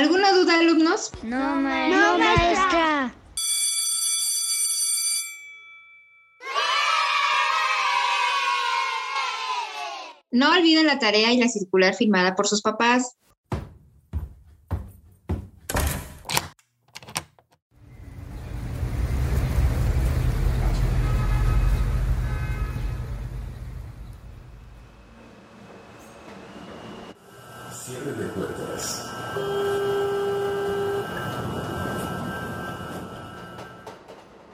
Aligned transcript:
¿Alguna 0.00 0.32
duda, 0.32 0.54
alumnos? 0.54 1.12
No, 1.22 1.56
maestra. 1.56 2.00
No, 2.00 2.18
maestra. 2.18 3.14
No 10.30 10.52
olviden 10.52 10.86
la 10.86 10.98
tarea 10.98 11.34
y 11.34 11.36
la 11.36 11.48
circular 11.48 11.94
firmada 11.94 12.34
por 12.34 12.48
sus 12.48 12.62
papás. 12.62 13.18
Cierre 27.84 28.12
de 28.12 28.28
puertas. 28.28 29.10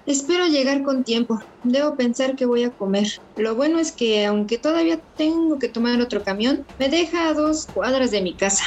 Espero 0.06 0.46
con 0.82 1.04
tiempo. 1.04 1.40
Debo 1.64 1.96
pensar 1.96 2.36
que 2.36 2.46
voy 2.46 2.64
a 2.64 2.70
comer. 2.70 3.06
Lo 3.36 3.54
bueno 3.54 3.78
es 3.78 3.92
que, 3.92 4.26
aunque 4.26 4.58
todavía 4.58 5.00
tengo 5.16 5.58
que 5.58 5.68
tomar 5.68 6.00
otro 6.00 6.22
camión, 6.22 6.64
me 6.78 6.88
deja 6.88 7.28
a 7.28 7.34
dos 7.34 7.66
cuadras 7.66 8.10
de 8.10 8.22
mi 8.22 8.34
casa. 8.34 8.64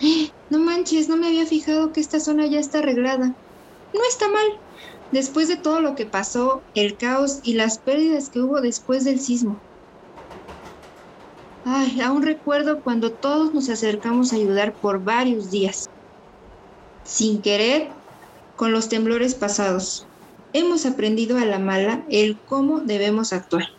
No 0.50 0.58
manches, 0.58 1.10
no 1.10 1.18
me 1.18 1.26
había 1.26 1.44
fijado 1.44 1.92
que 1.92 2.00
esta 2.00 2.20
zona 2.20 2.46
ya 2.46 2.58
está 2.58 2.78
arreglada. 2.78 3.34
No 3.92 4.00
está 4.08 4.28
mal. 4.28 4.46
Después 5.12 5.46
de 5.48 5.56
todo 5.56 5.80
lo 5.80 5.94
que 5.94 6.06
pasó, 6.06 6.62
el 6.74 6.96
caos 6.96 7.40
y 7.42 7.52
las 7.52 7.78
pérdidas 7.78 8.30
que 8.30 8.40
hubo 8.40 8.62
después 8.62 9.04
del 9.04 9.20
sismo. 9.20 9.60
Ay, 11.66 12.00
aún 12.00 12.22
recuerdo 12.22 12.80
cuando 12.80 13.12
todos 13.12 13.52
nos 13.52 13.68
acercamos 13.68 14.32
a 14.32 14.36
ayudar 14.36 14.72
por 14.72 15.04
varios 15.04 15.50
días 15.50 15.90
sin 17.08 17.40
querer 17.40 17.88
con 18.56 18.70
los 18.72 18.88
temblores 18.90 19.34
pasados. 19.34 20.06
Hemos 20.52 20.84
aprendido 20.84 21.38
a 21.38 21.46
la 21.46 21.58
mala 21.58 22.04
el 22.10 22.36
cómo 22.36 22.80
debemos 22.80 23.32
actuar. 23.32 23.70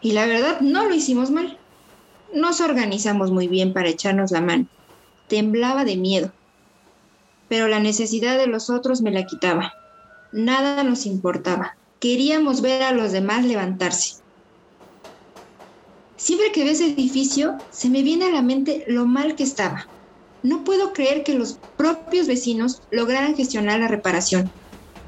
Y 0.00 0.12
la 0.12 0.26
verdad, 0.26 0.60
no 0.60 0.88
lo 0.88 0.94
hicimos 0.94 1.30
mal. 1.30 1.58
Nos 2.32 2.60
organizamos 2.60 3.30
muy 3.30 3.48
bien 3.48 3.72
para 3.72 3.88
echarnos 3.88 4.30
la 4.30 4.40
mano. 4.40 4.66
Temblaba 5.28 5.84
de 5.84 5.96
miedo. 5.96 6.32
Pero 7.48 7.68
la 7.68 7.80
necesidad 7.80 8.38
de 8.38 8.46
los 8.46 8.70
otros 8.70 9.02
me 9.02 9.10
la 9.10 9.26
quitaba. 9.26 9.74
Nada 10.32 10.82
nos 10.84 11.06
importaba. 11.06 11.76
Queríamos 12.00 12.62
ver 12.62 12.82
a 12.82 12.92
los 12.92 13.12
demás 13.12 13.44
levantarse. 13.44 14.16
Siempre 16.16 16.50
que 16.52 16.64
ves 16.64 16.80
edificio, 16.80 17.58
se 17.70 17.90
me 17.90 18.02
viene 18.02 18.26
a 18.26 18.30
la 18.30 18.42
mente 18.42 18.84
lo 18.88 19.06
mal 19.06 19.34
que 19.34 19.42
estaba. 19.42 19.86
No 20.46 20.62
puedo 20.62 20.92
creer 20.92 21.24
que 21.24 21.34
los 21.34 21.58
propios 21.74 22.28
vecinos 22.28 22.78
lograran 22.92 23.34
gestionar 23.34 23.80
la 23.80 23.88
reparación. 23.88 24.52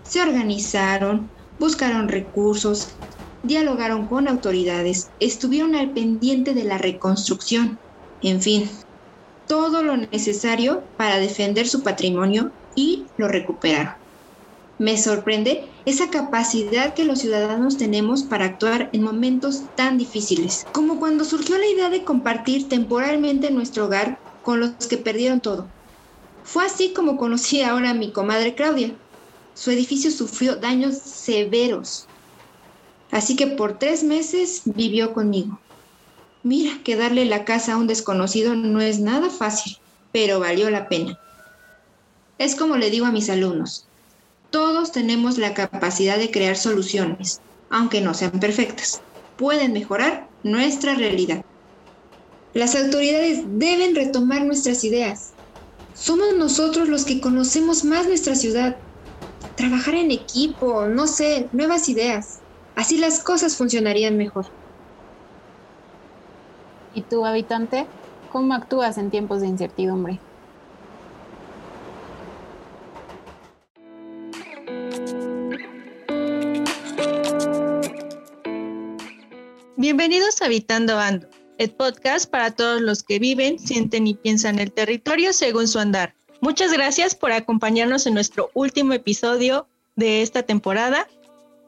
Se 0.02 0.20
organizaron, 0.20 1.30
buscaron 1.60 2.08
recursos, 2.08 2.98
dialogaron 3.40 4.08
con 4.08 4.26
autoridades, 4.26 5.12
estuvieron 5.20 5.76
al 5.76 5.92
pendiente 5.92 6.54
de 6.54 6.64
la 6.64 6.76
reconstrucción, 6.76 7.78
en 8.20 8.42
fin, 8.42 8.68
todo 9.46 9.84
lo 9.84 9.96
necesario 9.96 10.90
para 10.96 11.20
defender 11.20 11.68
su 11.68 11.84
patrimonio 11.84 12.56
y 12.74 13.06
lo 13.16 13.28
recuperaron. 13.28 13.94
Me 14.76 14.98
sorprende 14.98 15.70
esa 15.84 16.10
capacidad 16.10 16.94
que 16.94 17.04
los 17.04 17.20
ciudadanos 17.20 17.76
tenemos 17.78 18.24
para 18.24 18.46
actuar 18.46 18.90
en 18.92 19.02
momentos 19.02 19.68
tan 19.76 19.98
difíciles, 19.98 20.66
como 20.72 20.98
cuando 20.98 21.24
surgió 21.24 21.56
la 21.58 21.68
idea 21.68 21.90
de 21.90 22.02
compartir 22.02 22.68
temporalmente 22.68 23.52
nuestro 23.52 23.84
hogar 23.84 24.18
con 24.48 24.60
los 24.60 24.86
que 24.88 24.96
perdieron 24.96 25.40
todo. 25.40 25.68
Fue 26.42 26.64
así 26.64 26.94
como 26.94 27.18
conocí 27.18 27.60
ahora 27.60 27.90
a 27.90 27.94
mi 27.94 28.12
comadre 28.12 28.54
Claudia. 28.54 28.94
Su 29.52 29.70
edificio 29.70 30.10
sufrió 30.10 30.56
daños 30.56 30.96
severos. 30.96 32.06
Así 33.10 33.36
que 33.36 33.46
por 33.46 33.78
tres 33.78 34.04
meses 34.04 34.62
vivió 34.64 35.12
conmigo. 35.12 35.60
Mira 36.42 36.82
que 36.82 36.96
darle 36.96 37.26
la 37.26 37.44
casa 37.44 37.74
a 37.74 37.76
un 37.76 37.88
desconocido 37.88 38.54
no 38.54 38.80
es 38.80 39.00
nada 39.00 39.28
fácil, 39.28 39.76
pero 40.12 40.40
valió 40.40 40.70
la 40.70 40.88
pena. 40.88 41.18
Es 42.38 42.54
como 42.54 42.78
le 42.78 42.88
digo 42.88 43.04
a 43.04 43.12
mis 43.12 43.28
alumnos, 43.28 43.86
todos 44.48 44.92
tenemos 44.92 45.36
la 45.36 45.52
capacidad 45.52 46.16
de 46.16 46.30
crear 46.30 46.56
soluciones, 46.56 47.42
aunque 47.68 48.00
no 48.00 48.14
sean 48.14 48.40
perfectas. 48.40 49.02
Pueden 49.36 49.74
mejorar 49.74 50.26
nuestra 50.42 50.94
realidad. 50.94 51.44
Las 52.54 52.74
autoridades 52.74 53.42
deben 53.58 53.94
retomar 53.94 54.42
nuestras 54.42 54.82
ideas. 54.82 55.32
Somos 55.94 56.34
nosotros 56.34 56.88
los 56.88 57.04
que 57.04 57.20
conocemos 57.20 57.84
más 57.84 58.06
nuestra 58.06 58.34
ciudad. 58.34 58.76
Trabajar 59.54 59.94
en 59.94 60.10
equipo, 60.10 60.86
no 60.86 61.06
sé, 61.06 61.48
nuevas 61.52 61.90
ideas. 61.90 62.38
Así 62.74 62.96
las 62.96 63.22
cosas 63.22 63.56
funcionarían 63.56 64.16
mejor. 64.16 64.46
¿Y 66.94 67.02
tú, 67.02 67.26
habitante? 67.26 67.86
¿Cómo 68.32 68.54
actúas 68.54 68.96
en 68.96 69.10
tiempos 69.10 69.42
de 69.42 69.48
incertidumbre? 69.48 70.18
Bienvenidos 79.76 80.40
a 80.40 80.46
Habitando 80.46 80.98
Ando 80.98 81.28
el 81.58 81.70
podcast 81.70 82.30
para 82.30 82.52
todos 82.52 82.80
los 82.80 83.02
que 83.02 83.18
viven, 83.18 83.58
sienten 83.58 84.06
y 84.06 84.14
piensan 84.14 84.58
el 84.58 84.72
territorio 84.72 85.32
según 85.32 85.68
su 85.68 85.78
andar. 85.78 86.14
Muchas 86.40 86.72
gracias 86.72 87.16
por 87.16 87.32
acompañarnos 87.32 88.06
en 88.06 88.14
nuestro 88.14 88.50
último 88.54 88.92
episodio 88.92 89.66
de 89.96 90.22
esta 90.22 90.44
temporada. 90.44 91.08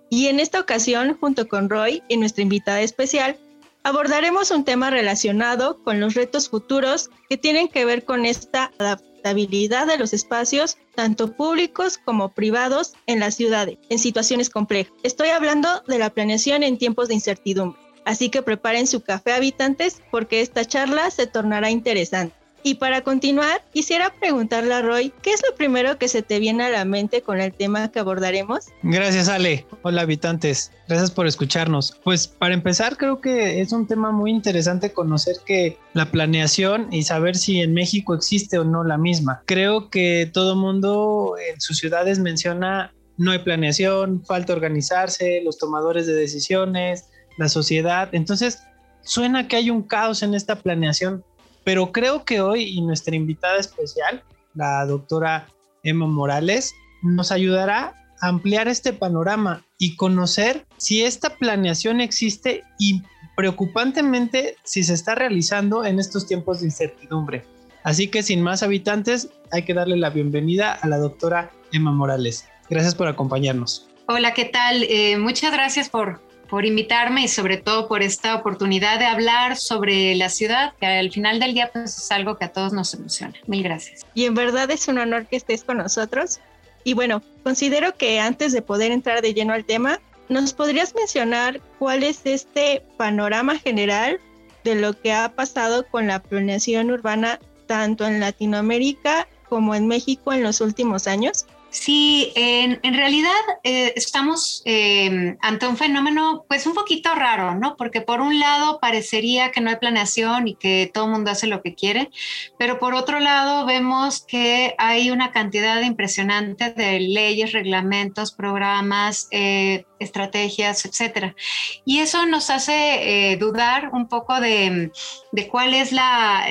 Y 0.08 0.28
en 0.28 0.40
esta 0.40 0.60
ocasión, 0.60 1.16
junto 1.18 1.48
con 1.48 1.68
Roy 1.68 2.02
y 2.08 2.16
nuestra 2.16 2.42
invitada 2.42 2.80
especial, 2.80 3.36
abordaremos 3.82 4.52
un 4.52 4.64
tema 4.64 4.90
relacionado 4.90 5.82
con 5.82 5.98
los 5.98 6.14
retos 6.14 6.48
futuros 6.48 7.10
que 7.28 7.36
tienen 7.36 7.68
que 7.68 7.84
ver 7.84 8.04
con 8.04 8.26
esta 8.26 8.70
adaptabilidad 8.78 9.88
de 9.88 9.98
los 9.98 10.12
espacios, 10.12 10.78
tanto 10.94 11.32
públicos 11.32 11.98
como 11.98 12.32
privados, 12.32 12.94
en 13.06 13.18
las 13.18 13.34
ciudades, 13.34 13.78
en 13.88 13.98
situaciones 13.98 14.50
complejas. 14.50 14.92
Estoy 15.02 15.30
hablando 15.30 15.82
de 15.88 15.98
la 15.98 16.10
planeación 16.10 16.62
en 16.62 16.78
tiempos 16.78 17.08
de 17.08 17.14
incertidumbre. 17.14 17.89
Así 18.04 18.28
que 18.28 18.42
preparen 18.42 18.86
su 18.86 19.02
café 19.02 19.32
habitantes 19.32 20.00
porque 20.10 20.40
esta 20.40 20.64
charla 20.64 21.10
se 21.10 21.26
tornará 21.26 21.70
interesante. 21.70 22.34
Y 22.62 22.74
para 22.74 23.00
continuar, 23.02 23.62
quisiera 23.72 24.12
preguntarle 24.20 24.74
a 24.74 24.82
Roy, 24.82 25.12
¿qué 25.22 25.32
es 25.32 25.42
lo 25.48 25.56
primero 25.56 25.96
que 25.96 26.08
se 26.08 26.20
te 26.20 26.38
viene 26.38 26.64
a 26.64 26.68
la 26.68 26.84
mente 26.84 27.22
con 27.22 27.40
el 27.40 27.54
tema 27.54 27.90
que 27.90 28.00
abordaremos? 28.00 28.66
Gracias, 28.82 29.28
Ale. 29.28 29.66
Hola, 29.82 30.02
habitantes. 30.02 30.70
Gracias 30.86 31.10
por 31.10 31.26
escucharnos. 31.26 31.98
Pues 32.04 32.28
para 32.28 32.52
empezar, 32.52 32.98
creo 32.98 33.20
que 33.22 33.62
es 33.62 33.72
un 33.72 33.86
tema 33.86 34.12
muy 34.12 34.30
interesante 34.30 34.92
conocer 34.92 35.36
que 35.46 35.78
la 35.94 36.10
planeación 36.10 36.92
y 36.92 37.04
saber 37.04 37.36
si 37.36 37.60
en 37.60 37.72
México 37.72 38.14
existe 38.14 38.58
o 38.58 38.64
no 38.64 38.84
la 38.84 38.98
misma. 38.98 39.42
Creo 39.46 39.88
que 39.88 40.28
todo 40.30 40.54
mundo 40.54 41.36
en 41.50 41.60
sus 41.60 41.78
ciudades 41.78 42.18
menciona 42.18 42.92
no 43.20 43.32
hay 43.32 43.40
planeación, 43.40 44.24
falta 44.24 44.54
organizarse, 44.54 45.42
los 45.44 45.58
tomadores 45.58 46.06
de 46.06 46.14
decisiones, 46.14 47.09
la 47.36 47.48
sociedad. 47.48 48.08
Entonces, 48.12 48.62
suena 49.02 49.48
que 49.48 49.56
hay 49.56 49.70
un 49.70 49.82
caos 49.82 50.22
en 50.22 50.34
esta 50.34 50.56
planeación, 50.56 51.24
pero 51.64 51.92
creo 51.92 52.24
que 52.24 52.40
hoy 52.40 52.64
y 52.64 52.80
nuestra 52.80 53.14
invitada 53.14 53.58
especial, 53.58 54.22
la 54.54 54.84
doctora 54.86 55.48
Emma 55.82 56.06
Morales, 56.06 56.72
nos 57.02 57.32
ayudará 57.32 57.94
a 58.20 58.28
ampliar 58.28 58.68
este 58.68 58.92
panorama 58.92 59.64
y 59.78 59.96
conocer 59.96 60.66
si 60.76 61.02
esta 61.02 61.36
planeación 61.36 62.00
existe 62.00 62.64
y 62.78 63.02
preocupantemente 63.36 64.56
si 64.64 64.82
se 64.82 64.94
está 64.94 65.14
realizando 65.14 65.84
en 65.84 65.98
estos 65.98 66.26
tiempos 66.26 66.60
de 66.60 66.66
incertidumbre. 66.66 67.44
Así 67.82 68.08
que 68.08 68.22
sin 68.22 68.42
más 68.42 68.62
habitantes, 68.62 69.30
hay 69.50 69.64
que 69.64 69.72
darle 69.72 69.96
la 69.96 70.10
bienvenida 70.10 70.72
a 70.74 70.86
la 70.86 70.98
doctora 70.98 71.50
Emma 71.72 71.92
Morales. 71.92 72.46
Gracias 72.68 72.94
por 72.94 73.08
acompañarnos. 73.08 73.88
Hola, 74.06 74.34
¿qué 74.34 74.44
tal? 74.44 74.82
Eh, 74.82 75.16
muchas 75.18 75.52
gracias 75.52 75.88
por, 75.88 76.20
por 76.50 76.66
invitarme 76.66 77.22
y 77.22 77.28
sobre 77.28 77.56
todo 77.56 77.86
por 77.86 78.02
esta 78.02 78.34
oportunidad 78.34 78.98
de 78.98 79.06
hablar 79.06 79.56
sobre 79.56 80.14
la 80.16 80.28
ciudad, 80.28 80.74
que 80.80 80.86
al 80.86 81.10
final 81.10 81.38
del 81.38 81.54
día 81.54 81.70
pues, 81.72 81.96
es 81.96 82.10
algo 82.10 82.36
que 82.36 82.44
a 82.44 82.52
todos 82.52 82.72
nos 82.72 82.92
emociona. 82.92 83.34
Mil 83.46 83.62
gracias. 83.62 84.04
Y 84.14 84.24
en 84.24 84.34
verdad 84.34 84.68
es 84.70 84.88
un 84.88 84.98
honor 84.98 85.26
que 85.26 85.36
estés 85.36 85.62
con 85.62 85.78
nosotros. 85.78 86.40
Y 86.82 86.94
bueno, 86.94 87.22
considero 87.44 87.96
que 87.96 88.18
antes 88.18 88.52
de 88.52 88.62
poder 88.62 88.90
entrar 88.90 89.22
de 89.22 89.32
lleno 89.32 89.52
al 89.52 89.64
tema, 89.64 90.00
¿nos 90.28 90.52
podrías 90.52 90.94
mencionar 90.94 91.60
cuál 91.78 92.02
es 92.02 92.22
este 92.24 92.82
panorama 92.96 93.56
general 93.56 94.18
de 94.64 94.74
lo 94.74 94.92
que 94.92 95.12
ha 95.12 95.32
pasado 95.32 95.86
con 95.86 96.08
la 96.08 96.20
planeación 96.20 96.90
urbana 96.90 97.38
tanto 97.66 98.06
en 98.06 98.18
Latinoamérica 98.18 99.28
como 99.48 99.74
en 99.74 99.86
México 99.86 100.32
en 100.32 100.42
los 100.42 100.60
últimos 100.60 101.06
años? 101.06 101.46
Sí, 101.70 102.32
en, 102.34 102.80
realidad 102.82 103.30
eh, 103.62 103.92
estamos 103.94 104.62
em, 104.64 105.36
ante 105.40 105.68
un 105.68 105.76
fenómeno 105.76 106.44
pues 106.48 106.66
un 106.66 106.74
poquito 106.74 107.14
raro, 107.14 107.54
¿no? 107.54 107.76
Porque 107.76 108.00
por 108.00 108.20
un 108.20 108.40
lado 108.40 108.80
parecería 108.80 109.52
que 109.52 109.60
no 109.60 109.70
hay 109.70 109.76
planeación 109.76 110.48
y 110.48 110.56
que 110.56 110.90
todo 110.92 111.04
el 111.04 111.12
mundo 111.12 111.30
hace 111.30 111.46
lo 111.46 111.62
que 111.62 111.76
quiere, 111.76 112.10
pero 112.58 112.80
por 112.80 112.94
otro 112.94 113.20
lado 113.20 113.66
vemos 113.66 114.24
que 114.26 114.74
hay 114.78 115.10
una 115.12 115.30
cantidad 115.30 115.80
impresionante 115.82 116.72
de 116.72 116.98
leyes, 116.98 117.52
reglamentos, 117.52 118.32
programas, 118.32 119.28
eh, 119.30 119.84
estrategias, 120.00 120.84
etcétera. 120.84 121.36
Y 121.84 122.00
eso 122.00 122.26
nos 122.26 122.50
hace 122.50 123.32
eh, 123.32 123.36
dudar 123.36 123.90
un 123.92 124.08
poco 124.08 124.40
de, 124.40 124.90
de 125.30 125.48
cuál 125.48 125.74
es 125.74 125.92
la 125.92 126.46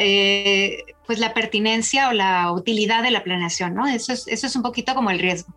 pues 1.09 1.17
la 1.17 1.33
pertinencia 1.33 2.09
o 2.09 2.13
la 2.13 2.51
utilidad 2.51 3.01
de 3.01 3.09
la 3.09 3.23
planeación, 3.23 3.73
¿no? 3.73 3.87
Eso 3.87 4.13
es, 4.13 4.27
eso 4.27 4.45
es 4.45 4.55
un 4.55 4.61
poquito 4.61 4.93
como 4.93 5.09
el 5.09 5.17
riesgo. 5.17 5.51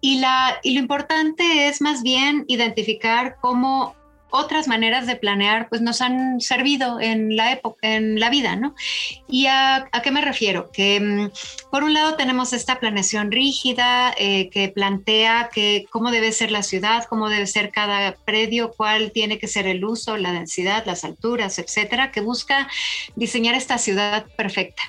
Y, 0.00 0.20
la, 0.20 0.60
y 0.62 0.74
lo 0.74 0.78
importante 0.78 1.66
es 1.66 1.80
más 1.80 2.04
bien 2.04 2.44
identificar 2.46 3.34
cómo 3.40 3.96
otras 4.32 4.66
maneras 4.66 5.06
de 5.06 5.16
planear 5.16 5.68
pues 5.68 5.80
nos 5.80 6.00
han 6.00 6.40
servido 6.40 7.00
en 7.00 7.36
la 7.36 7.52
época, 7.52 7.78
en 7.82 8.18
la 8.18 8.30
vida, 8.30 8.56
¿no? 8.56 8.74
¿Y 9.28 9.46
a, 9.46 9.88
qué 10.02 10.10
me 10.10 10.22
refiero? 10.22 10.70
Que 10.72 11.00
mm, 11.00 11.70
por 11.70 11.84
un 11.84 11.94
lado 11.94 12.16
tenemos 12.16 12.52
esta 12.52 12.80
planeación 12.80 13.30
rígida 13.30 14.14
eh, 14.16 14.48
que 14.50 14.68
plantea 14.68 15.50
que 15.52 15.86
cómo 15.90 16.10
debe 16.10 16.32
ser 16.32 16.50
la 16.50 16.62
ciudad, 16.62 17.04
cómo 17.08 17.28
debe 17.28 17.46
ser 17.46 17.70
cada 17.70 18.14
predio, 18.24 18.72
cuál 18.76 19.12
tiene 19.12 19.38
que 19.38 19.48
ser 19.48 19.66
el 19.66 19.84
uso, 19.84 20.16
la 20.16 20.32
densidad, 20.32 20.84
las 20.86 21.04
alturas, 21.04 21.58
etcétera, 21.58 22.10
que 22.10 22.20
busca 22.20 22.68
diseñar 23.14 23.54
esta 23.54 23.78
ciudad 23.78 24.26
perfecta. 24.36 24.82